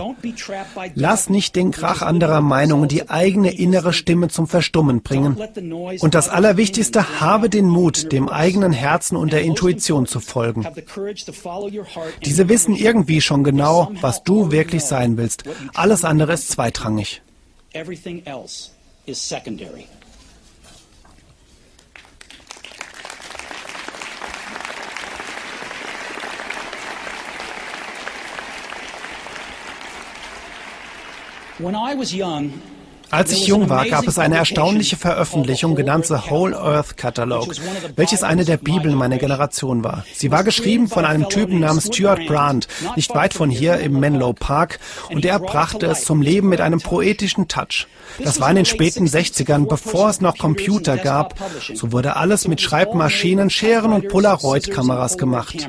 Lass 0.94 1.31
nicht 1.31 1.57
den 1.57 1.70
Krach 1.70 2.03
anderer 2.03 2.40
Meinungen 2.40 2.88
die 2.88 3.09
eigene 3.09 3.53
innere 3.53 3.92
Stimme 3.92 4.29
zum 4.29 4.46
Verstummen 4.46 5.03
bringen. 5.03 5.37
Und 6.01 6.14
das 6.14 6.29
Allerwichtigste, 6.29 7.20
habe 7.20 7.48
den 7.48 7.66
Mut, 7.66 8.12
dem 8.12 8.29
eigenen 8.29 8.72
Herzen 8.72 9.16
und 9.16 9.33
der 9.33 9.42
Intuition 9.42 10.07
zu 10.07 10.20
folgen. 10.20 10.66
Diese 12.24 12.48
wissen 12.48 12.74
irgendwie 12.74 13.20
schon 13.20 13.44
genau, 13.44 13.78
genau, 13.87 14.03
was 14.03 14.23
du 14.25 14.51
wirklich 14.51 14.85
sein 14.85 15.17
willst. 15.17 15.45
Alles 15.75 16.05
andere 16.05 16.33
ist 16.35 16.49
zweitrangig. 16.51 17.23
When 31.61 31.75
I 31.75 31.97
was 31.97 32.12
young, 32.12 32.53
als 33.11 33.33
ich 33.33 33.47
jung 33.47 33.68
war, 33.68 33.87
gab 33.87 34.07
es 34.07 34.18
eine 34.18 34.37
erstaunliche 34.37 34.97
Veröffentlichung, 34.97 35.75
genannt 35.75 36.07
The 36.07 36.31
Whole 36.31 36.57
Earth 36.57 36.97
Catalog, 36.97 37.49
welches 37.97 38.23
eine 38.23 38.44
der 38.44 38.57
Bibeln 38.57 38.94
meiner 38.94 39.18
Generation 39.18 39.83
war. 39.83 40.05
Sie 40.14 40.31
war 40.31 40.44
geschrieben 40.44 40.88
von 40.88 41.05
einem 41.05 41.29
Typen 41.29 41.61
namens 41.61 41.87
Stuart 41.87 42.27
Brand, 42.27 42.68
nicht 42.97 43.14
weit 43.14 43.35
von 43.35 43.51
hier 43.51 43.79
im 43.79 43.99
Menlo 43.99 44.33
Park, 44.33 44.79
und 45.11 45.25
er 45.25 45.38
brachte 45.38 45.87
es 45.87 46.05
zum 46.05 46.21
Leben 46.21 46.49
mit 46.49 46.61
einem 46.61 46.81
poetischen 46.81 47.49
Touch. 47.49 47.87
Das 48.18 48.40
war 48.40 48.51
in 48.51 48.57
den 48.57 48.64
späten 48.64 49.07
60ern, 49.07 49.66
bevor 49.66 50.11
es 50.11 50.21
noch 50.21 50.37
Computer 50.37 50.97
gab. 50.97 51.35
So 51.75 51.92
wurde 51.92 52.16
alles 52.16 52.49
mit 52.49 52.61
Schreibmaschinen, 52.61 53.51
Scheren 53.51 53.92
und 53.92 54.09
Polaroid-Kameras 54.09 55.18
gemacht. 55.18 55.68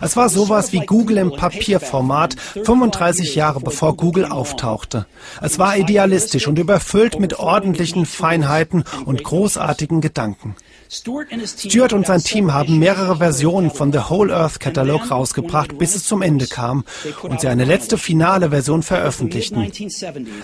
Es 0.00 0.16
war 0.16 0.28
sowas 0.28 0.72
wie 0.72 0.80
Google 0.80 1.18
im 1.18 1.32
Papierformat, 1.32 2.36
35 2.64 3.34
Jahre 3.34 3.60
bevor 3.60 3.96
Google 3.96 4.26
auftauchte. 4.26 5.06
Es 5.40 5.58
war 5.58 5.76
idealistisch 5.76 6.46
und 6.46 6.58
überfüllt 6.60 7.18
mit 7.18 7.38
ordentlichen 7.38 8.06
Feinheiten 8.06 8.84
und 9.04 9.24
großartigen 9.24 10.00
Gedanken. 10.00 10.54
Stuart 10.92 11.92
und 11.92 12.04
sein 12.04 12.20
Team 12.20 12.52
haben 12.52 12.80
mehrere 12.80 13.18
Versionen 13.18 13.70
von 13.70 13.92
The 13.92 14.10
Whole 14.10 14.34
Earth 14.34 14.58
Catalog 14.58 15.08
rausgebracht, 15.08 15.78
bis 15.78 15.94
es 15.94 16.04
zum 16.04 16.20
Ende 16.20 16.48
kam 16.48 16.84
und 17.22 17.40
sie 17.40 17.46
eine 17.46 17.64
letzte 17.64 17.96
finale 17.96 18.50
Version 18.50 18.82
veröffentlichten. 18.82 19.70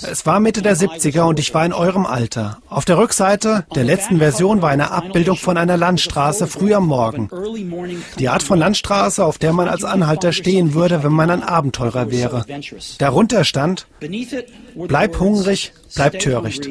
Es 0.02 0.24
war 0.24 0.38
Mitte 0.38 0.62
der 0.62 0.76
70er 0.76 1.22
und 1.22 1.40
ich 1.40 1.52
war 1.52 1.66
in 1.66 1.72
eurem 1.72 2.06
Alter. 2.06 2.58
Auf 2.68 2.84
der 2.84 2.96
Rückseite 2.96 3.66
der 3.74 3.82
letzten 3.82 4.18
Version 4.18 4.62
war 4.62 4.70
eine 4.70 4.92
Abbildung 4.92 5.36
von 5.36 5.56
einer 5.56 5.76
Landstraße 5.76 6.46
früh 6.46 6.74
am 6.74 6.86
Morgen. 6.86 7.28
Die 8.20 8.28
Art 8.28 8.44
von 8.44 8.60
Landstraße, 8.60 9.24
auf 9.24 9.38
der 9.38 9.52
man 9.52 9.66
als 9.66 9.82
Anhalter 9.82 10.30
stehen 10.30 10.74
würde, 10.74 11.02
wenn 11.02 11.12
man 11.12 11.30
ein 11.30 11.42
Abenteurer 11.42 12.12
wäre. 12.12 12.46
Darunter 12.98 13.42
stand, 13.42 13.88
bleib 14.76 15.18
hungrig, 15.18 15.72
bleib 15.96 16.20
töricht. 16.20 16.68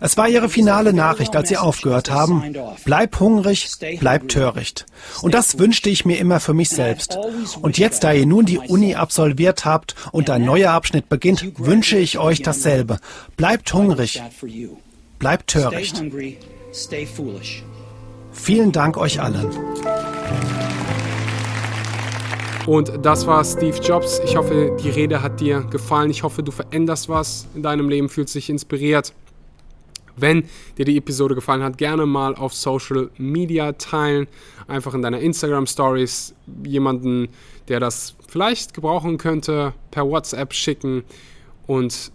Es 0.00 0.16
war 0.16 0.28
ihre 0.28 0.48
finale 0.48 0.92
Nachricht, 0.92 1.36
als 1.36 1.48
sie 1.48 1.56
aufgehört 1.56 2.10
haben. 2.10 2.54
Bleib 2.84 3.18
hungrig, 3.20 3.70
bleib 4.00 4.28
töricht. 4.28 4.86
Und 5.22 5.34
das 5.34 5.58
wünschte 5.58 5.88
ich 5.88 6.04
mir 6.04 6.18
immer 6.18 6.40
für 6.40 6.54
mich 6.54 6.70
selbst. 6.70 7.18
Und 7.60 7.78
jetzt, 7.78 8.04
da 8.04 8.12
ihr 8.12 8.26
nun 8.26 8.44
die 8.44 8.58
Uni 8.58 8.94
absolviert 8.96 9.64
habt 9.64 9.94
und 10.12 10.30
ein 10.30 10.44
neuer 10.44 10.72
Abschnitt 10.72 11.08
beginnt, 11.08 11.58
wünsche 11.58 11.96
ich 11.96 12.18
euch 12.18 12.42
dasselbe. 12.42 12.98
Bleibt 13.36 13.72
hungrig, 13.72 14.22
bleibt 15.18 15.50
töricht. 15.50 16.02
Vielen 18.32 18.72
Dank 18.72 18.96
euch 18.96 19.20
allen. 19.20 19.50
Und 22.66 22.92
das 23.02 23.26
war 23.26 23.44
Steve 23.44 23.78
Jobs. 23.78 24.20
Ich 24.24 24.36
hoffe, 24.36 24.76
die 24.82 24.88
Rede 24.88 25.22
hat 25.22 25.40
dir 25.40 25.60
gefallen. 25.60 26.10
Ich 26.10 26.22
hoffe, 26.22 26.42
du 26.42 26.50
veränderst 26.50 27.08
was 27.08 27.46
in 27.54 27.62
deinem 27.62 27.88
Leben, 27.88 28.08
fühlst 28.08 28.34
dich 28.34 28.48
inspiriert. 28.48 29.12
Wenn 30.16 30.44
dir 30.78 30.84
die 30.84 30.96
Episode 30.96 31.34
gefallen 31.34 31.62
hat, 31.62 31.78
gerne 31.78 32.06
mal 32.06 32.34
auf 32.34 32.54
Social 32.54 33.10
Media 33.18 33.72
teilen. 33.72 34.26
Einfach 34.66 34.94
in 34.94 35.02
deiner 35.02 35.20
Instagram 35.20 35.66
Stories 35.66 36.34
jemanden, 36.64 37.28
der 37.68 37.80
das 37.80 38.14
vielleicht 38.28 38.74
gebrauchen 38.74 39.18
könnte, 39.18 39.74
per 39.90 40.08
WhatsApp 40.08 40.52
schicken 40.52 41.04
und 41.66 42.12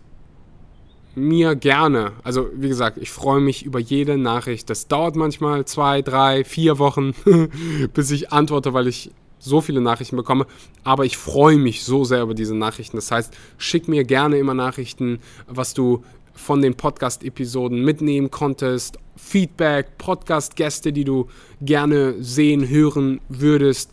mir 1.15 1.55
gerne. 1.55 2.13
Also 2.23 2.49
wie 2.53 2.69
gesagt, 2.69 2.97
ich 2.97 3.11
freue 3.11 3.41
mich 3.41 3.65
über 3.65 3.79
jede 3.79 4.17
Nachricht. 4.17 4.69
Das 4.69 4.87
dauert 4.87 5.15
manchmal 5.15 5.65
zwei, 5.65 6.01
drei, 6.01 6.43
vier 6.43 6.79
Wochen, 6.79 7.13
bis 7.93 8.11
ich 8.11 8.31
antworte, 8.31 8.73
weil 8.73 8.87
ich 8.87 9.11
so 9.39 9.61
viele 9.61 9.81
Nachrichten 9.81 10.17
bekomme, 10.17 10.45
aber 10.83 11.05
ich 11.05 11.17
freue 11.17 11.57
mich 11.57 11.83
so 11.83 12.03
sehr 12.03 12.21
über 12.21 12.33
diese 12.33 12.55
Nachrichten. 12.55 12.97
Das 12.97 13.09
heißt, 13.09 13.33
schick 13.57 13.87
mir 13.87 14.03
gerne 14.03 14.37
immer 14.37 14.53
Nachrichten, 14.53 15.19
was 15.47 15.73
du 15.73 16.03
von 16.39 16.61
den 16.61 16.75
Podcast-Episoden 16.75 17.83
mitnehmen 17.83 18.31
konntest, 18.31 18.97
Feedback, 19.17 19.97
Podcast-Gäste, 19.97 20.93
die 20.93 21.03
du 21.03 21.27
gerne 21.61 22.15
sehen, 22.23 22.67
hören 22.67 23.19
würdest. 23.27 23.91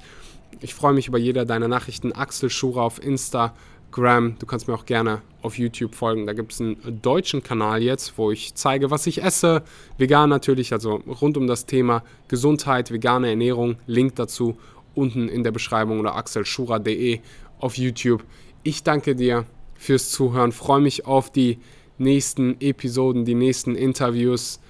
Ich 0.61 0.73
freue 0.73 0.95
mich 0.95 1.09
über 1.09 1.19
jede 1.19 1.45
deiner 1.45 1.69
Nachrichten. 1.69 2.13
Axel 2.13 2.49
Schura 2.49 2.83
auf 2.83 3.03
Instagram. 3.03 4.39
Du 4.39 4.47
kannst 4.47 4.69
mir 4.69 4.75
auch 4.75 4.87
gerne 4.87 5.23
auf 5.43 5.59
YouTube 5.59 5.95
folgen. 5.95 6.27
Da 6.27 6.33
gibt 6.33 6.53
es 6.53 6.61
einen 6.61 7.03
deutschen 7.03 7.43
Kanal 7.43 7.83
jetzt, 7.83 8.17
wo 8.17 8.31
ich 8.31 8.55
zeige, 8.55 8.91
was 8.91 9.07
ich 9.07 9.23
esse. 9.23 9.63
Vegan 9.99 10.31
natürlich, 10.31 10.73
also 10.73 11.03
rund 11.21 11.37
um 11.37 11.49
das 11.49 11.67
Thema 11.67 12.05
Gesundheit, 12.29 12.93
vegane 12.93 13.29
Ernährung. 13.29 13.77
Link 13.87 14.15
dazu 14.15 14.57
unten 14.95 15.29
in 15.29 15.43
der 15.43 15.51
Beschreibung 15.51 15.99
oder 16.01 16.15
axelschura.de 16.15 17.21
auf 17.59 17.77
YouTube. 17.77 18.25
Ich 18.63 18.85
danke 18.85 19.17
dir 19.17 19.45
fürs 19.75 20.11
Zuhören, 20.11 20.53
freue 20.53 20.81
mich 20.81 21.07
auf 21.07 21.31
die 21.31 21.59
nächsten 21.99 22.57
Episoden, 22.61 23.25
die 23.25 23.35
nächsten 23.35 23.75
Interviews 23.75 24.61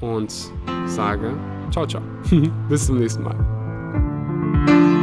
und 0.00 0.32
sage 0.86 1.32
ciao, 1.70 1.86
ciao. 1.86 2.02
Bis 2.68 2.86
zum 2.86 2.98
nächsten 2.98 3.22
Mal. 3.22 4.97